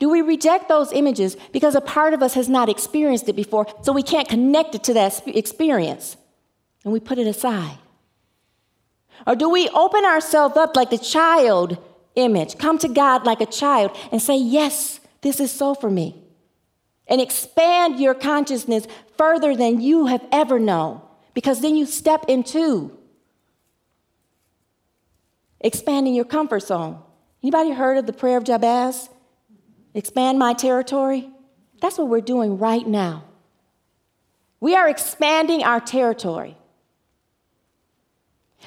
Do 0.00 0.08
we 0.08 0.22
reject 0.22 0.68
those 0.68 0.92
images 0.92 1.36
because 1.52 1.74
a 1.74 1.80
part 1.80 2.14
of 2.14 2.22
us 2.22 2.34
has 2.34 2.48
not 2.48 2.68
experienced 2.68 3.28
it 3.28 3.36
before, 3.36 3.66
so 3.82 3.92
we 3.92 4.02
can't 4.02 4.28
connect 4.28 4.74
it 4.74 4.82
to 4.84 4.94
that 4.94 5.22
experience 5.28 6.16
and 6.84 6.92
we 6.92 7.00
put 7.00 7.18
it 7.18 7.26
aside? 7.26 7.78
Or 9.26 9.36
do 9.36 9.48
we 9.48 9.68
open 9.68 10.04
ourselves 10.04 10.56
up 10.56 10.76
like 10.76 10.90
the 10.90 10.98
child 10.98 11.78
image, 12.14 12.58
come 12.58 12.78
to 12.78 12.88
God 12.88 13.24
like 13.24 13.40
a 13.40 13.46
child 13.46 13.96
and 14.10 14.20
say, 14.20 14.36
Yes, 14.36 15.00
this 15.22 15.40
is 15.40 15.50
so 15.50 15.74
for 15.74 15.90
me? 15.90 16.16
And 17.06 17.20
expand 17.20 17.98
your 17.98 18.14
consciousness 18.14 18.86
further 19.18 19.56
than 19.56 19.80
you 19.80 20.06
have 20.06 20.24
ever 20.32 20.58
known, 20.58 21.00
because 21.34 21.60
then 21.60 21.76
you 21.76 21.86
step 21.86 22.24
into 22.28 22.96
expanding 25.60 26.14
your 26.14 26.24
comfort 26.24 26.62
zone. 26.62 27.00
Anybody 27.42 27.70
heard 27.70 27.98
of 27.98 28.06
the 28.06 28.12
prayer 28.12 28.38
of 28.38 28.44
Jabez? 28.44 29.08
Expand 29.94 30.38
my 30.38 30.54
territory? 30.54 31.28
That's 31.80 31.98
what 31.98 32.08
we're 32.08 32.20
doing 32.20 32.58
right 32.58 32.86
now. 32.86 33.24
We 34.60 34.76
are 34.76 34.88
expanding 34.88 35.64
our 35.64 35.80
territory. 35.80 36.56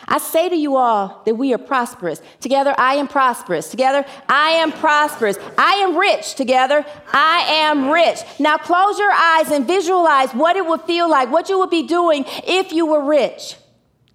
I 0.08 0.17
say 0.17 0.49
to 0.49 0.56
you 0.56 0.75
all 0.75 1.21
that 1.25 1.36
we 1.36 1.53
are 1.53 1.58
prosperous. 1.58 2.21
Together, 2.41 2.75
I 2.77 2.95
am 2.95 3.08
prosperous. 3.08 3.69
Together, 3.69 4.06
I 4.27 4.49
am 4.49 4.71
prosperous. 4.71 5.38
I 5.58 5.75
am 5.75 5.95
rich. 5.97 6.36
Together, 6.36 6.86
I 7.13 7.39
am 7.49 7.89
rich. 7.89 8.19
Now, 8.39 8.58
close 8.58 8.99
your 8.99 9.12
eyes 9.12 9.49
and 9.51 9.65
visualize 9.65 10.32
what 10.34 10.58
it 10.58 10.65
would 10.65 10.82
feel 10.82 11.10
like, 11.10 11.32
what 11.32 11.47
you 11.47 11.60
would 11.60 11.69
be 11.69 11.88
doing 11.88 12.25
if 12.45 12.73
you 12.73 12.86
were 12.86 13.03
rich. 13.06 13.56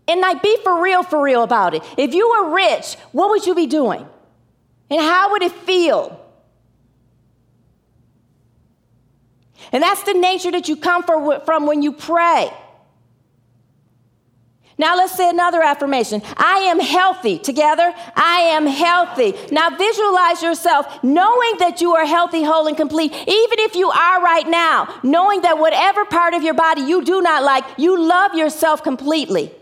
And 0.07 0.21
like, 0.21 0.43
be 0.43 0.57
for 0.63 0.83
real, 0.83 1.03
for 1.03 1.23
real 1.23 1.43
about 1.43 1.75
it. 1.75 1.83
If 1.97 2.15
you 2.15 2.29
were 2.29 2.55
rich, 2.55 2.97
what 3.13 3.31
would 3.31 3.47
you 3.47 3.55
be 3.55 3.67
doing? 3.67 4.07
And 4.91 5.01
how 5.01 5.33
would 5.33 5.43
it 5.43 5.53
feel? 5.53 6.21
And 9.73 9.83
that's 9.83 10.03
the 10.05 10.15
nature 10.15 10.51
that 10.51 10.69
you 10.69 10.77
come 10.77 11.03
from 11.03 11.67
when 11.67 11.83
you 11.83 11.93
pray. 11.93 12.51
Now 14.79 14.97
let's 14.97 15.17
say 15.17 15.29
another 15.29 15.61
affirmation. 15.61 16.23
I 16.37 16.59
am 16.71 16.79
healthy. 16.79 17.39
Together, 17.39 17.93
I 18.15 18.41
am 18.53 18.65
healthy. 18.67 19.35
Now 19.51 19.71
visualize 19.77 20.41
yourself 20.41 21.03
knowing 21.03 21.59
that 21.59 21.81
you 21.81 21.97
are 21.97 22.07
healthy, 22.07 22.45
whole, 22.45 22.69
and 22.69 22.77
complete, 22.77 23.13
even 23.13 23.59
if 23.59 23.75
you 23.75 23.91
are 23.91 24.23
right 24.23 24.47
now, 24.47 25.01
knowing 25.03 25.43
that 25.43 25.59
whatever 25.59 26.05
part 26.05 26.35
of 26.35 26.45
your 26.45 26.55
body 26.55 26.83
you 26.83 27.05
do 27.05 27.21
not 27.21 27.43
like, 27.43 27.65
you 27.77 28.01
love 28.01 28.35
yourself 28.35 28.85
completely. 28.85 29.53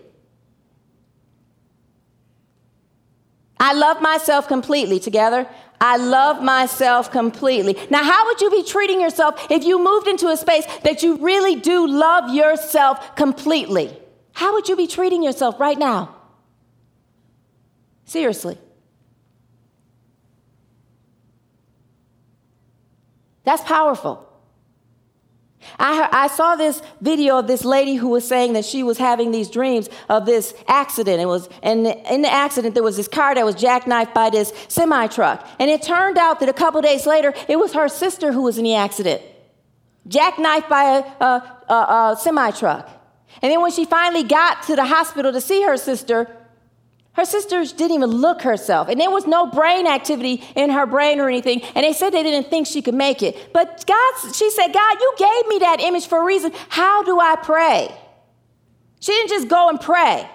I 3.59 3.72
love 3.72 4.02
myself 4.02 4.48
completely. 4.48 5.00
Together, 5.00 5.48
I 5.81 5.96
love 5.96 6.42
myself 6.42 7.11
completely. 7.11 7.79
Now, 7.90 8.05
how 8.05 8.26
would 8.26 8.42
you 8.42 8.50
be 8.50 8.62
treating 8.62 9.00
yourself 9.00 9.50
if 9.50 9.64
you 9.64 9.83
moved 9.83 10.09
into 10.09 10.29
a 10.29 10.37
space 10.37 10.66
that 10.85 11.02
you 11.02 11.16
really 11.16 11.57
do 11.57 11.87
love 11.87 12.35
yourself 12.35 13.16
completely? 13.16 13.98
How 14.37 14.53
would 14.53 14.68
you 14.68 14.77
be 14.77 14.87
treating 14.87 15.22
yourself 15.22 15.59
right 15.59 15.79
now? 15.79 16.14
Seriously. 18.05 18.59
That's 23.44 23.62
powerful. 23.62 24.29
I, 25.79 26.09
I, 26.12 26.27
saw 26.27 26.55
this 26.55 26.83
video 27.01 27.38
of 27.38 27.46
this 27.46 27.64
lady 27.64 27.94
who 27.94 28.09
was 28.09 28.29
saying 28.29 28.53
that 28.53 28.66
she 28.66 28.83
was 28.83 28.99
having 28.99 29.31
these 29.31 29.49
dreams 29.49 29.88
of 30.11 30.27
this 30.27 30.53
accident. 30.68 31.18
It 31.18 31.27
was, 31.27 31.49
and 31.62 31.87
in 31.87 32.20
the 32.20 32.31
accident, 32.31 32.75
there 32.75 32.85
was 32.85 32.99
this 32.99 33.09
car 33.09 33.35
that 33.35 33.44
was 33.44 33.55
jackknifed 33.55 34.12
by 34.12 34.29
this 34.29 34.53
semi 34.68 35.07
truck. 35.07 35.49
And 35.59 35.70
it 35.70 35.81
turned 35.81 36.18
out 36.18 36.40
that 36.40 36.51
a 36.51 36.53
couple 36.53 36.83
days 36.83 37.07
later, 37.07 37.33
it 37.49 37.59
was 37.59 37.72
her 37.72 37.88
sister 37.88 38.33
who 38.33 38.42
was 38.42 38.59
in 38.59 38.64
the 38.64 38.75
accident, 38.75 39.22
jackknifed 40.07 40.68
by 40.68 40.85
a, 40.99 41.25
a, 41.25 41.72
a, 41.72 41.75
a 42.12 42.16
semi 42.20 42.51
truck. 42.51 42.90
And 43.42 43.53
then 43.53 43.61
when 43.61 43.72
she 43.72 43.85
finally 43.85 44.22
got 44.22 44.62
to 44.64 44.77
the 44.77 44.85
hospital 44.85 45.33
to 45.33 45.40
see 45.40 45.62
her 45.62 45.77
sister, 45.77 46.29
her 47.16 47.25
sister 47.25 47.64
didn't 47.64 47.92
even 47.92 48.11
look 48.11 48.42
herself. 48.42 48.88
And 48.88 49.01
there 49.01 49.11
was 49.11 49.27
no 49.27 49.46
brain 49.46 49.87
activity 49.87 50.44
in 50.55 50.68
her 50.70 50.85
brain 50.85 51.18
or 51.18 51.29
anything. 51.29 51.62
And 51.75 51.83
they 51.85 51.94
said 51.94 52.11
they 52.11 52.22
didn't 52.22 52.51
think 52.51 52.66
she 52.66 52.83
could 52.83 52.94
make 52.94 53.22
it. 53.22 53.53
But 53.55 53.85
God, 53.87 54.35
she 54.35 54.51
said, 54.51 54.68
God, 54.68 54.96
you 55.01 55.14
gave 55.16 55.49
me 55.49 55.59
that 55.61 55.81
image 55.81 56.07
for 56.07 56.20
a 56.20 56.25
reason. 56.25 56.53
How 56.68 57.03
do 57.03 57.18
I 57.18 57.37
pray? 57.37 57.94
She 59.01 59.12
didn't 59.12 59.31
just 59.31 59.49
go 59.49 59.70
and 59.70 59.81
pray. 59.81 60.29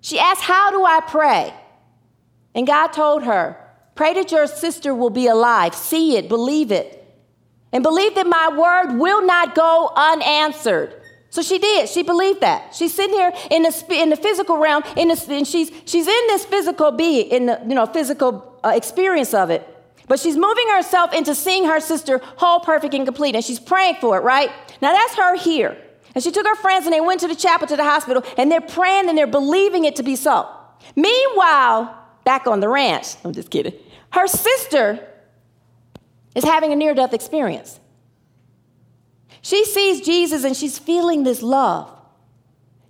She 0.00 0.18
asked, 0.18 0.42
How 0.42 0.70
do 0.70 0.84
I 0.84 1.00
pray? 1.00 1.52
And 2.54 2.66
God 2.66 2.88
told 2.88 3.24
her, 3.24 3.56
Pray 3.96 4.14
that 4.14 4.30
your 4.30 4.46
sister 4.46 4.94
will 4.94 5.10
be 5.10 5.26
alive. 5.26 5.74
See 5.74 6.16
it, 6.16 6.28
believe 6.28 6.70
it. 6.70 6.96
And 7.72 7.82
believe 7.82 8.14
that 8.14 8.26
my 8.26 8.48
word 8.48 8.98
will 8.98 9.24
not 9.26 9.54
go 9.54 9.92
unanswered. 9.94 10.99
So 11.30 11.42
she 11.42 11.58
did. 11.58 11.88
She 11.88 12.02
believed 12.02 12.40
that. 12.40 12.74
She's 12.74 12.92
sitting 12.92 13.14
here 13.14 13.32
in 13.50 13.62
the, 13.62 13.84
in 13.90 14.10
the 14.10 14.16
physical 14.16 14.56
realm, 14.58 14.82
in 14.96 15.08
the, 15.08 15.26
and 15.30 15.46
she's, 15.46 15.70
she's 15.84 16.06
in 16.06 16.26
this 16.26 16.44
physical 16.44 16.90
being, 16.90 17.28
in 17.28 17.46
the 17.46 17.60
you 17.66 17.74
know, 17.74 17.86
physical 17.86 18.58
uh, 18.64 18.72
experience 18.74 19.32
of 19.32 19.50
it. 19.50 19.66
But 20.08 20.18
she's 20.18 20.36
moving 20.36 20.68
herself 20.70 21.12
into 21.14 21.36
seeing 21.36 21.66
her 21.66 21.78
sister 21.78 22.20
whole, 22.36 22.58
perfect, 22.58 22.94
and 22.94 23.04
complete. 23.04 23.36
And 23.36 23.44
she's 23.44 23.60
praying 23.60 23.96
for 24.00 24.18
it, 24.18 24.22
right? 24.22 24.50
Now 24.82 24.92
that's 24.92 25.14
her 25.14 25.36
here. 25.36 25.76
And 26.16 26.24
she 26.24 26.32
took 26.32 26.44
her 26.44 26.56
friends 26.56 26.86
and 26.86 26.92
they 26.92 27.00
went 27.00 27.20
to 27.20 27.28
the 27.28 27.36
chapel, 27.36 27.68
to 27.68 27.76
the 27.76 27.84
hospital, 27.84 28.24
and 28.36 28.50
they're 28.50 28.60
praying 28.60 29.08
and 29.08 29.16
they're 29.16 29.28
believing 29.28 29.84
it 29.84 29.94
to 29.96 30.02
be 30.02 30.16
so. 30.16 30.48
Meanwhile, 30.96 31.96
back 32.24 32.48
on 32.48 32.58
the 32.58 32.68
ranch, 32.68 33.14
I'm 33.24 33.32
just 33.32 33.50
kidding, 33.50 33.74
her 34.12 34.26
sister 34.26 35.06
is 36.34 36.42
having 36.42 36.72
a 36.72 36.76
near 36.76 36.94
death 36.94 37.14
experience. 37.14 37.78
She 39.42 39.64
sees 39.64 40.00
Jesus 40.00 40.44
and 40.44 40.56
she's 40.56 40.78
feeling 40.78 41.24
this 41.24 41.42
love. 41.42 41.90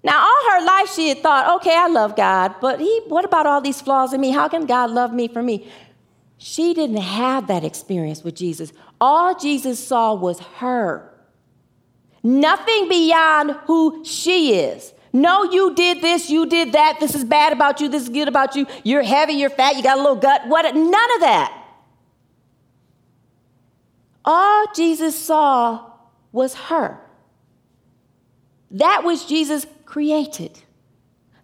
Now, 0.02 0.20
all 0.20 0.50
her 0.52 0.64
life, 0.64 0.92
she 0.92 1.08
had 1.08 1.18
thought, 1.18 1.60
okay, 1.60 1.76
I 1.76 1.86
love 1.88 2.16
God, 2.16 2.54
but 2.60 2.80
he, 2.80 3.02
what 3.06 3.24
about 3.24 3.46
all 3.46 3.60
these 3.60 3.80
flaws 3.80 4.12
in 4.12 4.20
me? 4.20 4.30
How 4.30 4.48
can 4.48 4.64
God 4.66 4.90
love 4.90 5.12
me 5.12 5.28
for 5.28 5.42
me? 5.42 5.70
She 6.38 6.72
didn't 6.72 6.96
have 6.96 7.48
that 7.48 7.64
experience 7.64 8.24
with 8.24 8.34
Jesus. 8.34 8.72
All 8.98 9.38
Jesus 9.38 9.84
saw 9.84 10.14
was 10.14 10.40
her. 10.56 11.12
Nothing 12.22 12.88
beyond 12.88 13.52
who 13.64 14.02
she 14.04 14.54
is. 14.54 14.94
No, 15.12 15.44
you 15.44 15.74
did 15.74 16.00
this, 16.00 16.30
you 16.30 16.46
did 16.46 16.72
that, 16.72 16.98
this 17.00 17.14
is 17.14 17.24
bad 17.24 17.52
about 17.52 17.80
you, 17.80 17.88
this 17.88 18.04
is 18.04 18.08
good 18.08 18.28
about 18.28 18.54
you, 18.54 18.66
you're 18.84 19.02
heavy, 19.02 19.32
you're 19.32 19.50
fat, 19.50 19.76
you 19.76 19.82
got 19.82 19.98
a 19.98 20.00
little 20.00 20.16
gut, 20.16 20.46
what? 20.46 20.72
None 20.74 20.86
of 20.86 21.20
that. 21.20 21.66
All 24.24 24.66
Jesus 24.72 25.18
saw 25.18 25.89
was 26.32 26.54
her. 26.54 27.00
That 28.70 29.04
which 29.04 29.26
Jesus 29.26 29.66
created. 29.84 30.58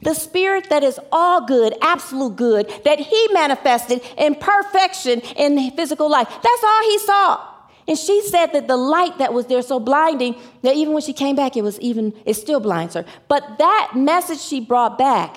The 0.02 0.14
spirit 0.14 0.68
that 0.70 0.84
is 0.84 1.00
all 1.10 1.46
good, 1.46 1.74
absolute 1.80 2.36
good, 2.36 2.72
that 2.84 3.00
he 3.00 3.28
manifested 3.32 4.02
in 4.16 4.34
perfection 4.36 5.20
in 5.36 5.70
physical 5.72 6.08
life. 6.08 6.28
That's 6.28 6.64
all 6.64 6.82
he 6.82 6.98
saw. 6.98 7.48
And 7.88 7.98
she 7.98 8.20
said 8.22 8.46
that 8.46 8.66
the 8.66 8.76
light 8.76 9.18
that 9.18 9.32
was 9.32 9.46
there 9.46 9.62
so 9.62 9.80
blinding 9.80 10.36
that 10.62 10.76
even 10.76 10.92
when 10.92 11.02
she 11.02 11.12
came 11.12 11.36
back, 11.36 11.56
it 11.56 11.62
was 11.62 11.80
even, 11.80 12.12
it 12.24 12.34
still 12.34 12.60
blinds 12.60 12.94
her. 12.94 13.04
But 13.28 13.58
that 13.58 13.92
message 13.94 14.40
she 14.40 14.60
brought 14.60 14.98
back 14.98 15.36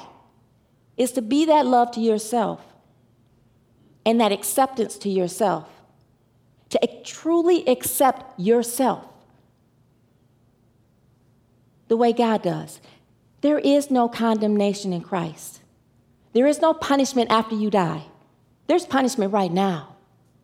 is 0.97 1.11
to 1.13 1.21
be 1.21 1.45
that 1.45 1.65
love 1.65 1.91
to 1.91 2.01
yourself 2.01 2.61
and 4.05 4.19
that 4.19 4.31
acceptance 4.31 4.97
to 4.99 5.09
yourself, 5.09 5.69
to 6.69 6.79
truly 7.03 7.67
accept 7.67 8.39
yourself 8.39 9.08
the 11.89 11.97
way 11.97 12.13
God 12.13 12.41
does. 12.41 12.79
There 13.41 13.59
is 13.59 13.91
no 13.91 14.07
condemnation 14.07 14.93
in 14.93 15.01
Christ. 15.01 15.61
There 16.33 16.47
is 16.47 16.61
no 16.61 16.73
punishment 16.73 17.31
after 17.31 17.55
you 17.55 17.69
die. 17.69 18.03
There's 18.67 18.85
punishment 18.85 19.33
right 19.33 19.51
now 19.51 19.95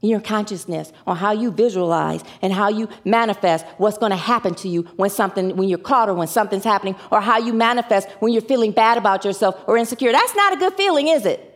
in 0.02 0.10
your 0.10 0.20
consciousness 0.20 0.92
on 1.06 1.18
how 1.18 1.32
you 1.32 1.52
visualize 1.52 2.24
and 2.42 2.52
how 2.52 2.70
you 2.70 2.90
manifest 3.04 3.66
what's 3.78 3.98
going 3.98 4.12
to 4.12 4.18
happen 4.18 4.56
to 4.56 4.68
you 4.68 4.84
when 4.96 5.10
something 5.10 5.56
when 5.56 5.70
you're 5.70 5.78
caught 5.78 6.10
or 6.10 6.14
when 6.14 6.28
something's 6.28 6.64
happening 6.64 6.96
or 7.12 7.22
how 7.22 7.38
you 7.38 7.54
manifest 7.54 8.10
when 8.20 8.34
you're 8.34 8.42
feeling 8.42 8.72
bad 8.72 8.98
about 8.98 9.24
yourself 9.24 9.56
or 9.68 9.78
insecure. 9.78 10.12
That's 10.12 10.36
not 10.36 10.54
a 10.54 10.58
good 10.58 10.74
feeling, 10.74 11.08
is 11.08 11.26
it? 11.26 11.52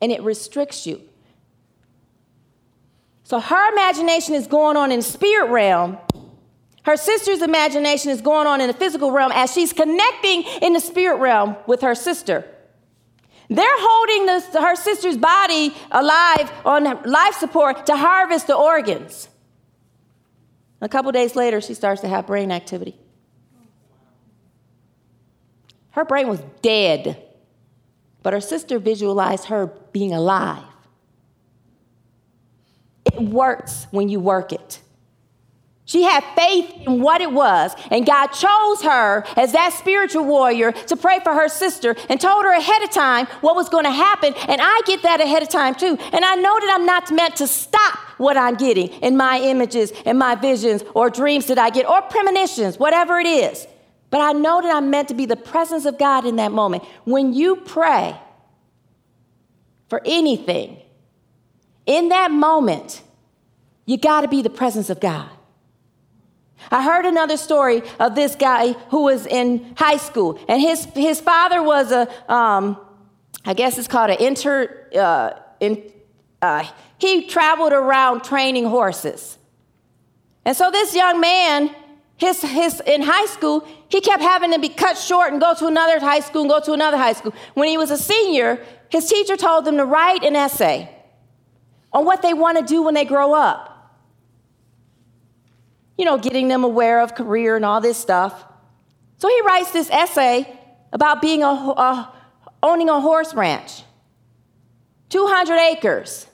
And 0.00 0.10
it 0.10 0.22
restricts 0.22 0.86
you. 0.86 1.02
So 3.24 3.40
her 3.40 3.72
imagination 3.72 4.34
is 4.34 4.46
going 4.46 4.76
on 4.76 4.92
in 4.92 5.02
spirit 5.02 5.50
realm 5.50 5.98
her 6.86 6.96
sister's 6.96 7.42
imagination 7.42 8.12
is 8.12 8.20
going 8.20 8.46
on 8.46 8.60
in 8.60 8.68
the 8.68 8.72
physical 8.72 9.10
realm 9.10 9.32
as 9.34 9.52
she's 9.52 9.72
connecting 9.72 10.44
in 10.62 10.72
the 10.72 10.78
spirit 10.78 11.16
realm 11.16 11.56
with 11.66 11.80
her 11.80 11.96
sister. 11.96 12.44
They're 13.50 13.66
holding 13.68 14.28
her 14.52 14.76
sister's 14.76 15.16
body 15.16 15.74
alive 15.90 16.52
on 16.64 16.84
life 17.02 17.34
support 17.34 17.86
to 17.86 17.96
harvest 17.96 18.46
the 18.46 18.54
organs. 18.54 19.28
A 20.80 20.88
couple 20.88 21.10
days 21.10 21.34
later, 21.34 21.60
she 21.60 21.74
starts 21.74 22.02
to 22.02 22.08
have 22.08 22.24
brain 22.24 22.52
activity. 22.52 22.96
Her 25.90 26.04
brain 26.04 26.28
was 26.28 26.40
dead, 26.62 27.20
but 28.22 28.32
her 28.32 28.40
sister 28.40 28.78
visualized 28.78 29.46
her 29.46 29.66
being 29.90 30.12
alive. 30.12 30.62
It 33.06 33.20
works 33.20 33.88
when 33.90 34.08
you 34.08 34.20
work 34.20 34.52
it. 34.52 34.82
She 35.86 36.02
had 36.02 36.24
faith 36.34 36.68
in 36.84 37.00
what 37.00 37.20
it 37.20 37.30
was, 37.30 37.72
and 37.92 38.04
God 38.04 38.26
chose 38.28 38.82
her 38.82 39.24
as 39.36 39.52
that 39.52 39.72
spiritual 39.72 40.24
warrior 40.24 40.72
to 40.72 40.96
pray 40.96 41.20
for 41.22 41.32
her 41.32 41.48
sister 41.48 41.94
and 42.08 42.20
told 42.20 42.44
her 42.44 42.52
ahead 42.52 42.82
of 42.82 42.90
time 42.90 43.26
what 43.40 43.54
was 43.54 43.68
going 43.68 43.84
to 43.84 43.92
happen. 43.92 44.34
And 44.48 44.60
I 44.60 44.82
get 44.84 45.02
that 45.02 45.20
ahead 45.20 45.44
of 45.44 45.48
time 45.48 45.76
too. 45.76 45.96
And 46.12 46.24
I 46.24 46.34
know 46.34 46.58
that 46.58 46.72
I'm 46.74 46.86
not 46.86 47.12
meant 47.12 47.36
to 47.36 47.46
stop 47.46 47.98
what 48.18 48.36
I'm 48.36 48.56
getting 48.56 48.88
in 48.88 49.16
my 49.16 49.38
images 49.38 49.92
and 50.04 50.18
my 50.18 50.34
visions 50.34 50.82
or 50.92 51.08
dreams 51.08 51.46
that 51.46 51.58
I 51.58 51.70
get 51.70 51.88
or 51.88 52.02
premonitions, 52.02 52.80
whatever 52.80 53.20
it 53.20 53.26
is. 53.28 53.68
But 54.10 54.22
I 54.22 54.32
know 54.32 54.60
that 54.62 54.74
I'm 54.74 54.90
meant 54.90 55.06
to 55.08 55.14
be 55.14 55.26
the 55.26 55.36
presence 55.36 55.84
of 55.84 55.98
God 55.98 56.26
in 56.26 56.34
that 56.36 56.50
moment. 56.50 56.82
When 57.04 57.32
you 57.32 57.56
pray 57.56 58.18
for 59.88 60.02
anything, 60.04 60.78
in 61.86 62.08
that 62.08 62.32
moment, 62.32 63.02
you 63.84 63.96
got 63.96 64.22
to 64.22 64.28
be 64.28 64.42
the 64.42 64.50
presence 64.50 64.90
of 64.90 64.98
God. 64.98 65.30
I 66.70 66.82
heard 66.82 67.06
another 67.06 67.36
story 67.36 67.82
of 68.00 68.14
this 68.14 68.34
guy 68.34 68.72
who 68.90 69.02
was 69.02 69.26
in 69.26 69.74
high 69.76 69.98
school, 69.98 70.38
and 70.48 70.60
his, 70.60 70.84
his 70.86 71.20
father 71.20 71.62
was 71.62 71.92
a, 71.92 72.08
um, 72.32 72.78
I 73.44 73.54
guess 73.54 73.78
it's 73.78 73.88
called 73.88 74.10
an 74.10 74.20
inter, 74.20 74.88
uh, 74.94 75.30
in, 75.60 75.82
uh, 76.42 76.68
he 76.98 77.26
traveled 77.26 77.72
around 77.72 78.24
training 78.24 78.66
horses. 78.66 79.38
And 80.44 80.56
so 80.56 80.70
this 80.70 80.94
young 80.94 81.20
man, 81.20 81.74
his, 82.16 82.40
his, 82.42 82.80
in 82.86 83.02
high 83.02 83.26
school, 83.26 83.66
he 83.88 84.00
kept 84.00 84.22
having 84.22 84.52
to 84.52 84.58
be 84.58 84.68
cut 84.68 84.96
short 84.96 85.32
and 85.32 85.40
go 85.40 85.54
to 85.54 85.66
another 85.66 86.00
high 86.00 86.20
school 86.20 86.42
and 86.42 86.50
go 86.50 86.60
to 86.60 86.72
another 86.72 86.96
high 86.96 87.12
school. 87.12 87.34
When 87.54 87.68
he 87.68 87.76
was 87.76 87.90
a 87.90 87.98
senior, 87.98 88.64
his 88.88 89.08
teacher 89.08 89.36
told 89.36 89.66
him 89.68 89.76
to 89.76 89.84
write 89.84 90.24
an 90.24 90.34
essay 90.34 90.88
on 91.92 92.04
what 92.04 92.22
they 92.22 92.34
want 92.34 92.58
to 92.58 92.64
do 92.64 92.82
when 92.82 92.94
they 92.94 93.04
grow 93.04 93.34
up 93.34 93.75
you 95.96 96.04
know, 96.04 96.18
getting 96.18 96.48
them 96.48 96.64
aware 96.64 97.00
of 97.00 97.14
career 97.14 97.56
and 97.56 97.64
all 97.64 97.80
this 97.80 97.96
stuff. 97.96 98.44
So 99.18 99.28
he 99.28 99.40
writes 99.42 99.70
this 99.72 99.90
essay 99.90 100.58
about 100.92 101.22
being 101.22 101.42
a, 101.42 101.46
a 101.46 102.12
owning 102.62 102.88
a 102.88 103.00
horse 103.00 103.34
ranch, 103.34 103.82
200 105.08 105.56
acres, 105.56 106.26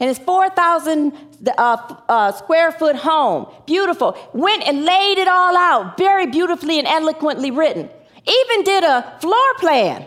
and 0.00 0.08
his 0.08 0.18
4,000 0.18 1.12
uh, 1.46 1.96
uh, 2.08 2.32
square 2.32 2.72
foot 2.72 2.96
home, 2.96 3.52
beautiful. 3.66 4.16
Went 4.32 4.62
and 4.64 4.84
laid 4.84 5.18
it 5.18 5.28
all 5.28 5.56
out, 5.56 5.96
very 5.96 6.26
beautifully 6.26 6.78
and 6.78 6.88
eloquently 6.88 7.50
written. 7.50 7.88
Even 8.26 8.64
did 8.64 8.84
a 8.84 9.18
floor 9.20 9.54
plan 9.58 10.06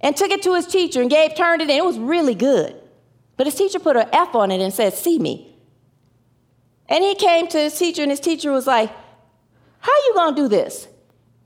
and 0.00 0.16
took 0.16 0.30
it 0.30 0.42
to 0.42 0.54
his 0.54 0.66
teacher 0.66 1.00
and 1.00 1.10
gave 1.10 1.34
turned 1.34 1.62
it 1.62 1.70
in. 1.70 1.76
It 1.76 1.84
was 1.84 1.98
really 1.98 2.34
good. 2.34 2.74
But 3.36 3.46
his 3.46 3.54
teacher 3.54 3.78
put 3.78 3.96
an 3.96 4.08
F 4.12 4.34
on 4.34 4.50
it 4.50 4.60
and 4.60 4.72
said, 4.72 4.94
"See 4.94 5.18
me." 5.18 5.55
And 6.88 7.02
he 7.02 7.14
came 7.14 7.48
to 7.48 7.58
his 7.58 7.78
teacher, 7.78 8.02
and 8.02 8.10
his 8.10 8.20
teacher 8.20 8.52
was 8.52 8.66
like, 8.66 8.90
"How 9.80 9.92
are 9.92 10.04
you 10.06 10.14
gonna 10.14 10.36
do 10.36 10.48
this? 10.48 10.88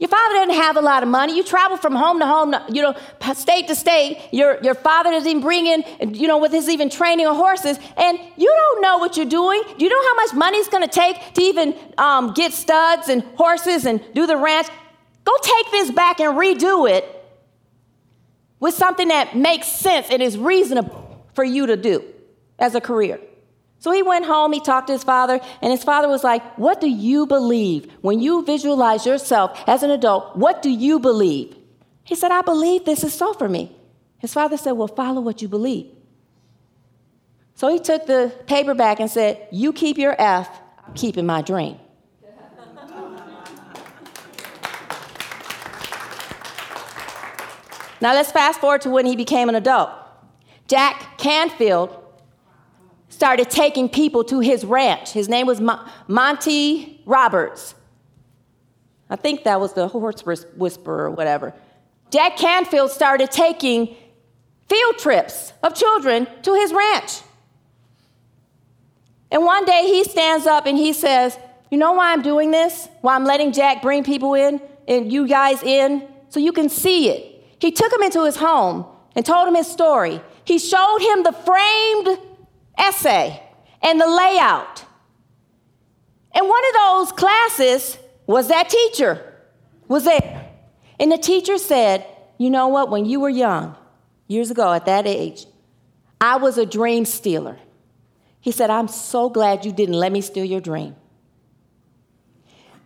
Your 0.01 0.09
father 0.09 0.37
doesn't 0.37 0.55
have 0.55 0.79
a 0.79 0.81
lot 0.81 1.03
of 1.03 1.11
money. 1.11 1.37
You 1.37 1.45
travel 1.45 1.77
from 1.77 1.95
home 1.95 2.21
to 2.21 2.27
home, 2.27 2.55
you 2.71 2.81
know, 2.81 2.95
state 3.35 3.69
to 3.69 3.75
state. 3.75 4.19
Your, 4.33 4.59
your 4.63 4.75
father 4.75 5.11
doesn't 5.11 5.29
even 5.29 5.43
bring 5.43 5.67
in, 5.67 5.85
you 6.15 6.27
know, 6.27 6.39
with 6.39 6.53
his 6.53 6.71
even 6.71 6.89
training 6.89 7.27
of 7.27 7.37
horses, 7.37 7.79
and 7.99 8.19
you 8.39 8.47
don't 8.47 8.81
know 8.81 8.97
what 8.97 9.19
you're 9.19 9.27
doing. 9.27 9.63
Do 9.77 9.85
you 9.85 9.91
know 9.91 10.03
how 10.09 10.15
much 10.15 10.35
money 10.35 10.57
it's 10.57 10.71
going 10.71 10.89
to 10.89 10.89
take 10.89 11.35
to 11.35 11.43
even 11.43 11.77
um, 11.99 12.33
get 12.33 12.55
studs 12.55 13.11
and 13.11 13.23
horses 13.37 13.85
and 13.85 14.03
do 14.15 14.27
the 14.27 14.39
ranch? 14.39 14.69
Go 15.25 15.33
take 15.43 15.71
this 15.71 15.91
back 15.91 16.19
and 16.19 16.35
redo 16.35 16.91
it 16.91 17.05
with 18.59 18.73
something 18.73 19.09
that 19.09 19.37
makes 19.37 19.69
sense 19.69 20.07
and 20.11 20.23
is 20.23 20.39
reasonable 20.39 21.27
for 21.35 21.45
you 21.45 21.67
to 21.67 21.77
do 21.77 22.03
as 22.59 22.75
a 22.75 22.81
career. 22.81 23.21
So 23.81 23.93
he 23.93 24.03
went 24.03 24.27
home, 24.27 24.53
he 24.53 24.61
talked 24.61 24.89
to 24.89 24.93
his 24.93 25.03
father, 25.03 25.41
and 25.63 25.73
his 25.73 25.83
father 25.83 26.07
was 26.07 26.23
like, 26.23 26.43
What 26.59 26.83
do 26.83 26.89
you 26.89 27.27
believe? 27.27 27.91
When 28.03 28.21
you 28.21 28.45
visualize 28.45 29.07
yourself 29.07 29.59
as 29.67 29.83
an 29.83 29.91
adult, 29.91 30.37
what 30.37 30.61
do 30.61 30.69
you 30.69 31.01
believe? 31.01 31.57
He 32.05 32.15
said, 32.15 32.31
I 32.31 32.43
believe 32.43 32.85
this 32.85 33.03
is 33.03 33.15
so 33.15 33.33
for 33.33 33.49
me. 33.49 33.75
His 34.19 34.35
father 34.35 34.59
said, 34.59 34.73
Well, 34.73 34.87
follow 34.87 35.23
what 35.23 35.41
you 35.41 35.49
believe. 35.49 35.91
So 37.55 37.69
he 37.69 37.79
took 37.79 38.07
the 38.07 38.33
paper 38.47 38.75
back 38.75 39.01
and 39.01 39.11
said, 39.11 39.49
You 39.51 39.73
keep 39.73 39.97
your 39.97 40.15
F, 40.19 40.61
I'm 40.87 40.93
keeping 40.93 41.25
my 41.25 41.41
dream. 41.41 41.79
now 48.03 48.13
let's 48.13 48.31
fast 48.31 48.61
forward 48.61 48.83
to 48.83 48.91
when 48.91 49.07
he 49.07 49.17
became 49.17 49.49
an 49.49 49.55
adult. 49.55 49.91
Jack 50.69 51.17
Canfield 51.17 52.00
started 53.21 53.51
taking 53.51 53.87
people 53.87 54.25
to 54.25 54.41
his 54.41 54.65
ranch. 54.65 55.13
His 55.13 55.29
name 55.29 55.47
was 55.47 55.61
Mo- 55.61 55.85
Monty 56.09 57.03
Roberts. 57.05 57.75
I 59.11 59.17
think 59.17 59.45
that 59.45 59.61
was 59.61 59.75
the 59.75 59.89
horse 59.89 60.23
whisperer 60.57 61.05
or 61.05 61.11
whatever. 61.11 61.53
Jack 62.11 62.39
Canfield 62.39 62.91
started 62.91 63.31
taking 63.31 63.95
field 64.71 64.97
trips 64.97 65.53
of 65.63 65.75
children 65.75 66.29
to 66.45 66.55
his 66.55 66.73
ranch. 66.73 67.21
And 69.31 69.45
one 69.45 69.67
day 69.67 69.83
he 69.85 70.03
stands 70.03 70.47
up 70.47 70.65
and 70.65 70.79
he 70.79 70.95
says, 70.95 71.39
You 71.71 71.77
know 71.77 71.93
why 71.93 72.15
I'm 72.15 72.23
doing 72.23 72.51
this? 72.51 72.89
Why 73.03 73.17
I'm 73.17 73.27
letting 73.27 73.53
Jack 73.53 73.83
bring 73.83 74.03
people 74.03 74.33
in 74.33 74.63
and 74.89 75.13
you 75.13 75.29
guys 75.29 75.63
in? 75.63 76.09
So 76.31 76.41
you 76.41 76.53
can 76.53 76.71
see 76.71 77.11
it. 77.11 77.45
He 77.59 77.71
took 77.71 77.93
him 77.93 78.03
into 78.03 78.25
his 78.25 78.37
home 78.37 78.87
and 79.15 79.27
told 79.27 79.47
him 79.47 79.57
his 79.57 79.67
story. 79.67 80.23
He 80.47 80.59
showed 80.59 81.01
him 81.01 81.23
the 81.23 81.33
framed 81.33 82.19
essay 82.81 83.43
and 83.83 84.01
the 84.01 84.07
layout. 84.07 84.85
And 86.33 86.49
one 86.49 86.63
of 86.69 86.75
those 86.75 87.13
classes 87.13 87.99
was 88.27 88.49
that 88.49 88.69
teacher 88.69 89.23
was 89.89 90.05
there. 90.05 90.49
And 90.99 91.11
the 91.11 91.19
teacher 91.19 91.59
said, 91.59 92.07
You 92.39 92.51
know 92.51 92.69
what? 92.69 92.91
When 92.91 93.05
you 93.05 93.21
were 93.21 93.31
young, 93.31 93.77
years 94.29 94.51
ago 94.51 94.73
at 94.73 94.87
that 94.87 95.07
age, 95.07 95.47
I 96.21 96.37
was 96.37 96.59
a 96.59 96.67
dream 96.67 97.05
stealer. 97.05 97.59
He 98.41 98.53
said, 98.53 98.71
I'm 98.71 98.89
so 98.89 99.29
glad 99.29 99.65
you 99.65 99.73
didn't 99.73 99.95
let 99.95 100.13
me 100.13 100.21
steal 100.21 100.45
your 100.45 100.61
dream. 100.61 100.97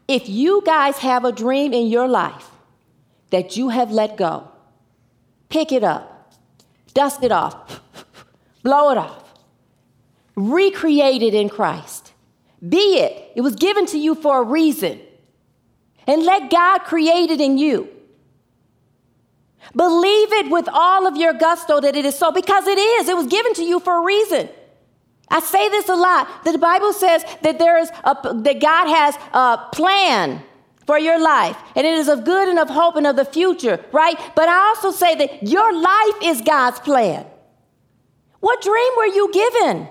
If 0.08 0.28
you 0.28 0.62
guys 0.64 0.98
have 0.98 1.24
a 1.24 1.32
dream 1.32 1.72
in 1.72 1.86
your 1.86 2.08
life 2.08 2.50
that 3.30 3.56
you 3.56 3.68
have 3.70 3.90
let 3.90 4.16
go, 4.16 4.48
pick 5.48 5.72
it 5.72 5.84
up, 5.84 6.34
dust 6.92 7.22
it 7.22 7.32
off, 7.32 7.80
blow 8.62 8.90
it 8.90 8.98
off 8.98 9.23
recreated 10.36 11.34
in 11.34 11.48
Christ. 11.48 12.12
Be 12.66 12.98
it, 12.98 13.32
it 13.36 13.40
was 13.42 13.56
given 13.56 13.86
to 13.86 13.98
you 13.98 14.14
for 14.14 14.40
a 14.40 14.44
reason. 14.44 15.00
And 16.06 16.22
let 16.22 16.50
God 16.50 16.80
create 16.80 17.30
it 17.30 17.40
in 17.40 17.58
you. 17.58 17.88
Believe 19.74 20.32
it 20.32 20.50
with 20.50 20.68
all 20.70 21.06
of 21.06 21.16
your 21.16 21.32
gusto 21.32 21.80
that 21.80 21.96
it 21.96 22.04
is 22.04 22.16
so, 22.16 22.30
because 22.30 22.66
it 22.66 22.78
is. 22.78 23.08
It 23.08 23.16
was 23.16 23.26
given 23.26 23.54
to 23.54 23.64
you 23.64 23.80
for 23.80 23.98
a 23.98 24.04
reason. 24.04 24.48
I 25.30 25.40
say 25.40 25.68
this 25.70 25.88
a 25.88 25.94
lot. 25.94 26.44
The 26.44 26.58
Bible 26.58 26.92
says 26.92 27.24
that 27.42 27.58
there 27.58 27.78
is 27.78 27.90
a, 28.04 28.14
that 28.42 28.60
God 28.60 28.88
has 28.88 29.16
a 29.32 29.68
plan 29.72 30.42
for 30.86 30.98
your 30.98 31.18
life, 31.18 31.56
and 31.74 31.86
it 31.86 31.94
is 31.94 32.08
of 32.08 32.24
good 32.24 32.46
and 32.46 32.58
of 32.58 32.68
hope 32.68 32.96
and 32.96 33.06
of 33.06 33.16
the 33.16 33.24
future, 33.24 33.82
right? 33.90 34.18
But 34.36 34.50
I 34.50 34.68
also 34.68 34.90
say 34.90 35.14
that 35.14 35.42
your 35.42 35.72
life 35.72 36.22
is 36.22 36.42
God's 36.42 36.78
plan. 36.80 37.24
What 38.40 38.60
dream 38.60 38.92
were 38.98 39.06
you 39.06 39.32
given? 39.32 39.88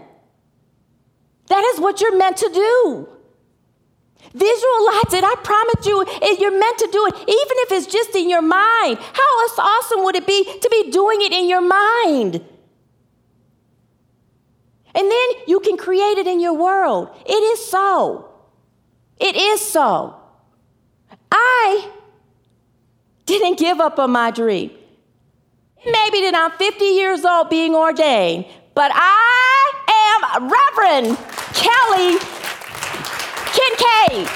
That 1.47 1.63
is 1.73 1.79
what 1.79 2.01
you're 2.01 2.17
meant 2.17 2.37
to 2.37 2.49
do. 2.49 3.09
Visualize 4.33 5.13
it. 5.13 5.23
I 5.23 5.35
promise 5.43 5.85
you, 5.85 6.05
you're 6.39 6.57
meant 6.57 6.77
to 6.79 6.89
do 6.91 7.05
it, 7.07 7.15
even 7.15 7.57
if 7.63 7.71
it's 7.71 7.87
just 7.87 8.15
in 8.15 8.29
your 8.29 8.41
mind. 8.41 8.97
How 8.97 9.21
awesome 9.59 10.03
would 10.05 10.15
it 10.15 10.25
be 10.25 10.43
to 10.43 10.69
be 10.69 10.89
doing 10.89 11.21
it 11.21 11.33
in 11.33 11.47
your 11.47 11.61
mind? 11.61 12.41
And 14.95 15.11
then 15.11 15.29
you 15.47 15.59
can 15.59 15.77
create 15.77 16.17
it 16.17 16.27
in 16.27 16.39
your 16.39 16.53
world. 16.53 17.09
It 17.25 17.31
is 17.31 17.65
so. 17.65 18.29
It 19.19 19.35
is 19.35 19.61
so. 19.61 20.15
I 21.31 21.91
didn't 23.25 23.59
give 23.59 23.79
up 23.79 23.99
on 23.99 24.11
my 24.11 24.31
dream. 24.31 24.71
Maybe 25.85 26.21
that 26.21 26.33
I'm 26.35 26.57
50 26.57 26.85
years 26.85 27.25
old 27.25 27.49
being 27.49 27.75
ordained, 27.75 28.45
but 28.73 28.91
I 28.93 29.52
Reverend 30.39 31.17
Kelly 31.53 32.17
Kincaid. 33.53 34.29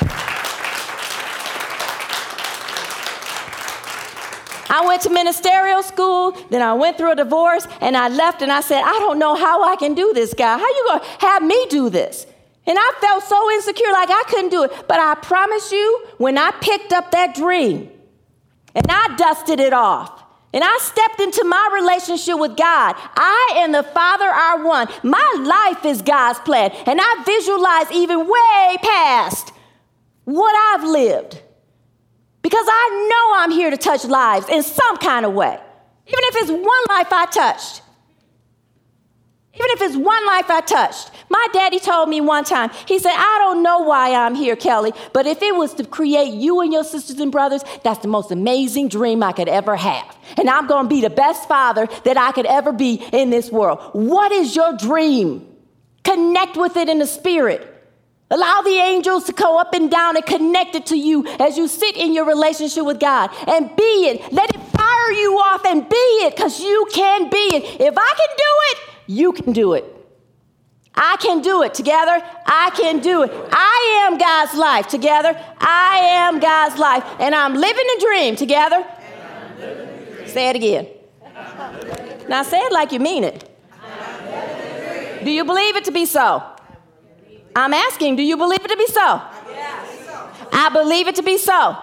I 4.69 4.83
went 4.85 5.01
to 5.03 5.09
ministerial 5.09 5.81
school, 5.81 6.31
then 6.49 6.61
I 6.61 6.73
went 6.73 6.97
through 6.97 7.13
a 7.13 7.15
divorce, 7.15 7.67
and 7.81 7.95
I 7.95 8.09
left 8.09 8.41
and 8.41 8.51
I 8.51 8.61
said, 8.61 8.81
I 8.83 8.99
don't 8.99 9.17
know 9.17 9.33
how 9.35 9.63
I 9.63 9.75
can 9.75 9.95
do 9.95 10.13
this, 10.13 10.33
God. 10.33 10.59
How 10.59 10.67
you 10.67 10.85
gonna 10.87 11.05
have 11.19 11.43
me 11.43 11.65
do 11.69 11.89
this? 11.89 12.27
And 12.65 12.77
I 12.77 12.91
felt 12.99 13.23
so 13.23 13.51
insecure, 13.51 13.91
like 13.93 14.09
I 14.09 14.23
couldn't 14.27 14.49
do 14.49 14.63
it. 14.65 14.71
But 14.87 14.99
I 14.99 15.15
promise 15.15 15.71
you, 15.71 16.05
when 16.17 16.37
I 16.37 16.51
picked 16.51 16.91
up 16.91 17.11
that 17.11 17.33
dream 17.33 17.89
and 18.75 18.85
I 18.89 19.15
dusted 19.15 19.61
it 19.61 19.71
off, 19.71 20.21
and 20.57 20.63
I 20.63 20.75
stepped 20.81 21.21
into 21.21 21.43
my 21.43 21.69
relationship 21.71 22.39
with 22.39 22.57
God. 22.57 22.95
I 22.97 23.57
and 23.57 23.75
the 23.75 23.83
Father 23.83 24.25
are 24.25 24.65
one. 24.65 24.87
My 25.03 25.35
life 25.39 25.85
is 25.85 26.01
God's 26.01 26.39
plan. 26.39 26.71
And 26.87 26.99
I 26.99 27.23
visualize 27.23 27.91
even 27.91 28.21
way 28.21 28.77
past 28.81 29.53
what 30.23 30.55
I've 30.55 30.89
lived. 30.89 31.39
Because 32.41 32.65
I 32.67 33.07
know 33.07 33.43
I'm 33.43 33.51
here 33.51 33.69
to 33.69 33.77
touch 33.77 34.03
lives 34.05 34.49
in 34.49 34.63
some 34.63 34.97
kind 34.97 35.27
of 35.27 35.33
way. 35.33 35.59
Even 36.07 36.23
if 36.23 36.35
it's 36.37 36.49
one 36.49 36.83
life 36.89 37.13
I 37.13 37.27
touched. 37.31 37.83
Even 39.57 39.71
if 39.71 39.81
it's 39.81 39.95
one 39.95 40.23
life 40.27 40.51
I 40.51 40.61
touched. 40.61 41.09
My 41.29 41.47
daddy 41.51 41.79
told 41.79 42.09
me 42.09 42.21
one 42.21 42.43
time, 42.43 42.69
he 42.87 42.99
said, 42.99 43.13
I 43.15 43.37
don't 43.39 43.63
know 43.63 43.79
why 43.79 44.13
I'm 44.13 44.35
here, 44.35 44.55
Kelly, 44.55 44.93
but 45.13 45.25
if 45.25 45.41
it 45.41 45.55
was 45.55 45.73
to 45.75 45.83
create 45.83 46.31
you 46.35 46.61
and 46.61 46.71
your 46.71 46.83
sisters 46.83 47.19
and 47.19 47.31
brothers, 47.31 47.63
that's 47.83 47.99
the 47.99 48.07
most 48.07 48.29
amazing 48.29 48.89
dream 48.89 49.23
I 49.23 49.31
could 49.31 49.49
ever 49.49 49.75
have. 49.75 50.15
And 50.37 50.47
I'm 50.47 50.67
going 50.67 50.85
to 50.85 50.89
be 50.89 51.01
the 51.01 51.09
best 51.09 51.47
father 51.47 51.87
that 52.03 52.17
I 52.17 52.33
could 52.33 52.45
ever 52.45 52.71
be 52.71 53.03
in 53.11 53.31
this 53.31 53.51
world. 53.51 53.79
What 53.93 54.31
is 54.31 54.55
your 54.55 54.77
dream? 54.77 55.47
Connect 56.03 56.55
with 56.55 56.77
it 56.77 56.87
in 56.87 56.99
the 56.99 57.07
spirit. 57.07 57.73
Allow 58.29 58.61
the 58.61 58.77
angels 58.77 59.23
to 59.25 59.31
go 59.31 59.57
up 59.57 59.73
and 59.73 59.89
down 59.89 60.17
and 60.17 60.25
connect 60.25 60.75
it 60.75 60.85
to 60.87 60.97
you 60.97 61.25
as 61.39 61.57
you 61.57 61.67
sit 61.67 61.97
in 61.97 62.13
your 62.13 62.25
relationship 62.25 62.85
with 62.85 62.99
God 62.99 63.31
and 63.47 63.73
be 63.75 63.83
it. 63.83 64.31
Let 64.31 64.53
it 64.53 64.61
fire 64.61 65.11
you 65.11 65.39
off 65.39 65.65
and 65.65 65.87
be 65.87 65.95
it 65.95 66.35
because 66.35 66.59
you 66.59 66.87
can 66.93 67.29
be 67.29 67.55
it. 67.55 67.81
If 67.81 67.97
I 67.97 68.13
can 68.17 68.35
do 68.37 68.53
it, 68.71 68.86
you 69.07 69.31
can 69.31 69.53
do 69.53 69.73
it. 69.73 69.85
I 70.93 71.15
can 71.19 71.41
do 71.41 71.61
it. 71.63 71.73
Together, 71.73 72.21
I 72.45 72.71
can 72.75 72.99
do 72.99 73.23
it. 73.23 73.31
I 73.51 74.07
am 74.07 74.17
God's 74.17 74.55
life. 74.55 74.87
Together, 74.87 75.39
I 75.59 75.97
am 75.97 76.39
God's 76.39 76.77
life. 76.79 77.03
And 77.19 77.33
I'm 77.35 77.53
living 77.53 77.85
the 77.95 78.05
dream. 78.05 78.35
Together, 78.35 78.85
dream. 79.59 80.27
say 80.27 80.49
it 80.49 80.55
again. 80.55 80.87
Now 82.27 82.43
say 82.43 82.59
it 82.59 82.73
like 82.73 82.91
you 82.91 82.99
mean 82.99 83.23
it. 83.23 83.47
Do 85.23 85.31
you 85.31 85.45
believe 85.45 85.75
it 85.75 85.85
to 85.85 85.91
be 85.91 86.05
so? 86.05 86.43
I'm 87.55 87.73
asking, 87.73 88.15
do 88.15 88.23
you 88.23 88.37
believe 88.37 88.63
it 88.63 88.69
to 88.69 88.77
be 88.77 88.87
so? 88.87 89.21
I 90.51 90.69
believe 90.71 91.07
it 91.07 91.15
to 91.15 91.23
be 91.23 91.37
so. 91.37 91.77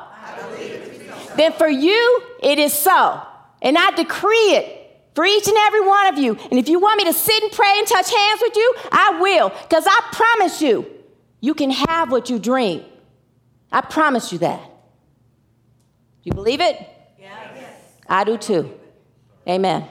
Then 1.37 1.53
for 1.53 1.69
you, 1.69 2.23
it 2.43 2.59
is 2.59 2.73
so. 2.73 3.23
And 3.63 3.79
I 3.79 3.91
decree 3.93 4.57
it 4.57 4.84
for 5.15 5.25
each 5.25 5.47
and 5.47 5.57
every 5.57 5.81
one 5.81 6.07
of 6.09 6.19
you. 6.19 6.35
And 6.51 6.59
if 6.59 6.69
you 6.69 6.79
want 6.79 6.99
me 6.99 7.05
to 7.05 7.13
sit 7.13 7.43
and 7.43 7.53
pray 7.53 7.73
and 7.79 7.87
touch 7.87 8.13
hands 8.13 8.41
with 8.43 8.57
you, 8.57 8.75
I 8.93 9.19
will, 9.21 9.51
because 9.51 9.85
I 9.87 10.01
promise 10.13 10.61
you, 10.61 10.87
you 11.41 11.55
can 11.55 11.71
have 11.71 12.11
what 12.11 12.31
you 12.31 12.39
dream. 12.39 12.85
I 13.71 13.81
promise 13.81 14.33
you 14.33 14.39
that. 14.39 14.61
You 16.23 16.33
believe 16.33 16.61
it? 16.61 16.77
Yes. 17.19 17.77
I 18.09 18.25
do 18.25 18.39
too. 18.39 18.73
Amen. 19.49 19.89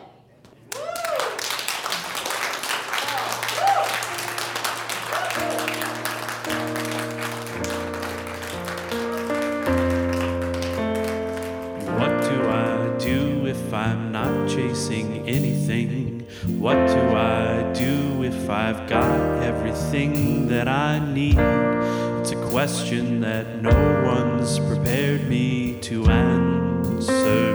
everything 19.94 20.48
that 20.48 20.68
I 20.68 20.98
need. 21.14 21.38
It's 22.20 22.32
a 22.32 22.50
question 22.50 23.22
that 23.22 23.62
no 23.62 23.70
one's 24.04 24.58
prepared 24.58 25.30
me 25.30 25.80
to 25.82 26.08
answer. 26.08 27.54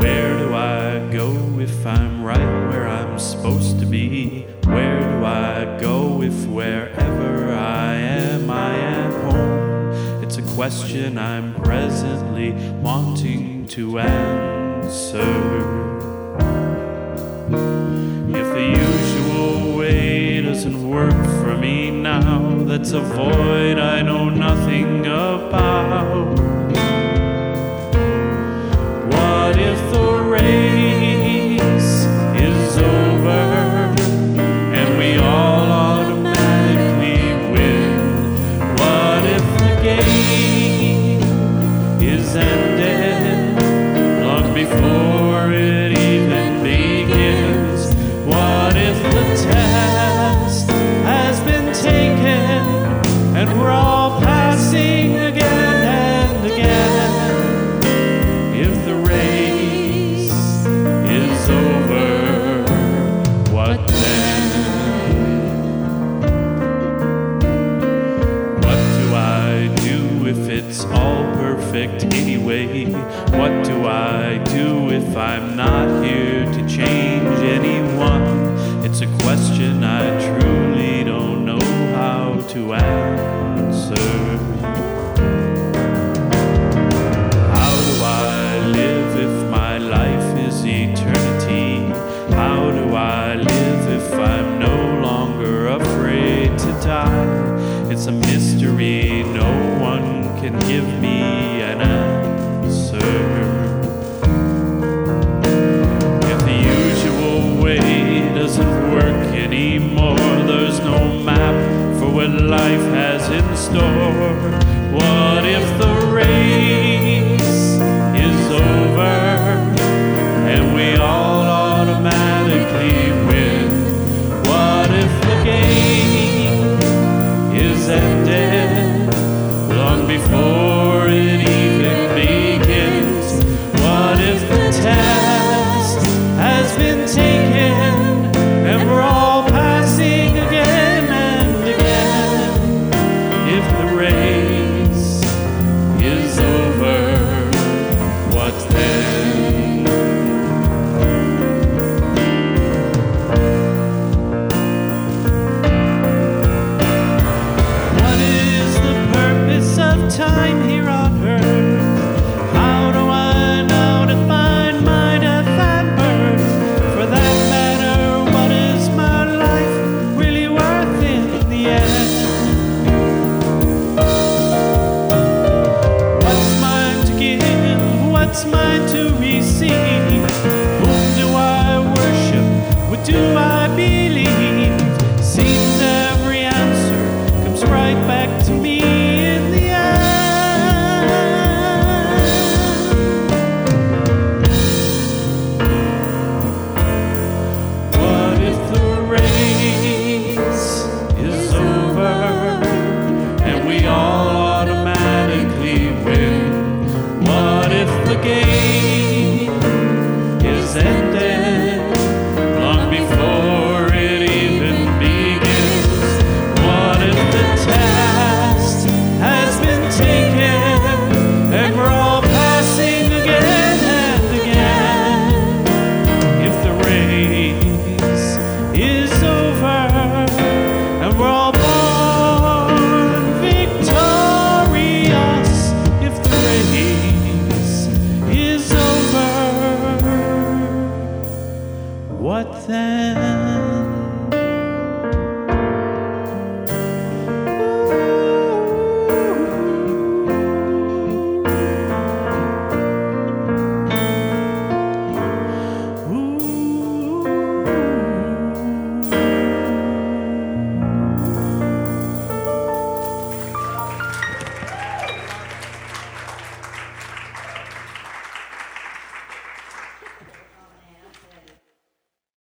Where 0.00 0.38
do 0.38 0.54
I 0.54 1.12
go 1.12 1.60
if 1.60 1.86
I'm 1.86 2.24
right 2.24 2.38
where 2.70 2.88
I'm 2.88 3.18
supposed 3.20 3.78
to 3.78 3.86
be? 3.86 4.46
Where 4.64 4.98
do 4.98 5.24
I 5.24 5.78
go 5.80 6.22
if 6.22 6.46
wherever 6.46 7.52
I 7.52 7.94
am 7.94 8.50
I 8.50 8.74
am 8.74 9.12
home? 9.30 10.24
It's 10.24 10.38
a 10.38 10.54
question 10.56 11.18
I'm 11.18 11.54
presently 11.62 12.50
wanting 12.82 13.68
to 13.68 14.00
answer. 14.00 14.43
it's 22.84 22.92
a 22.92 23.00
void. 23.00 23.63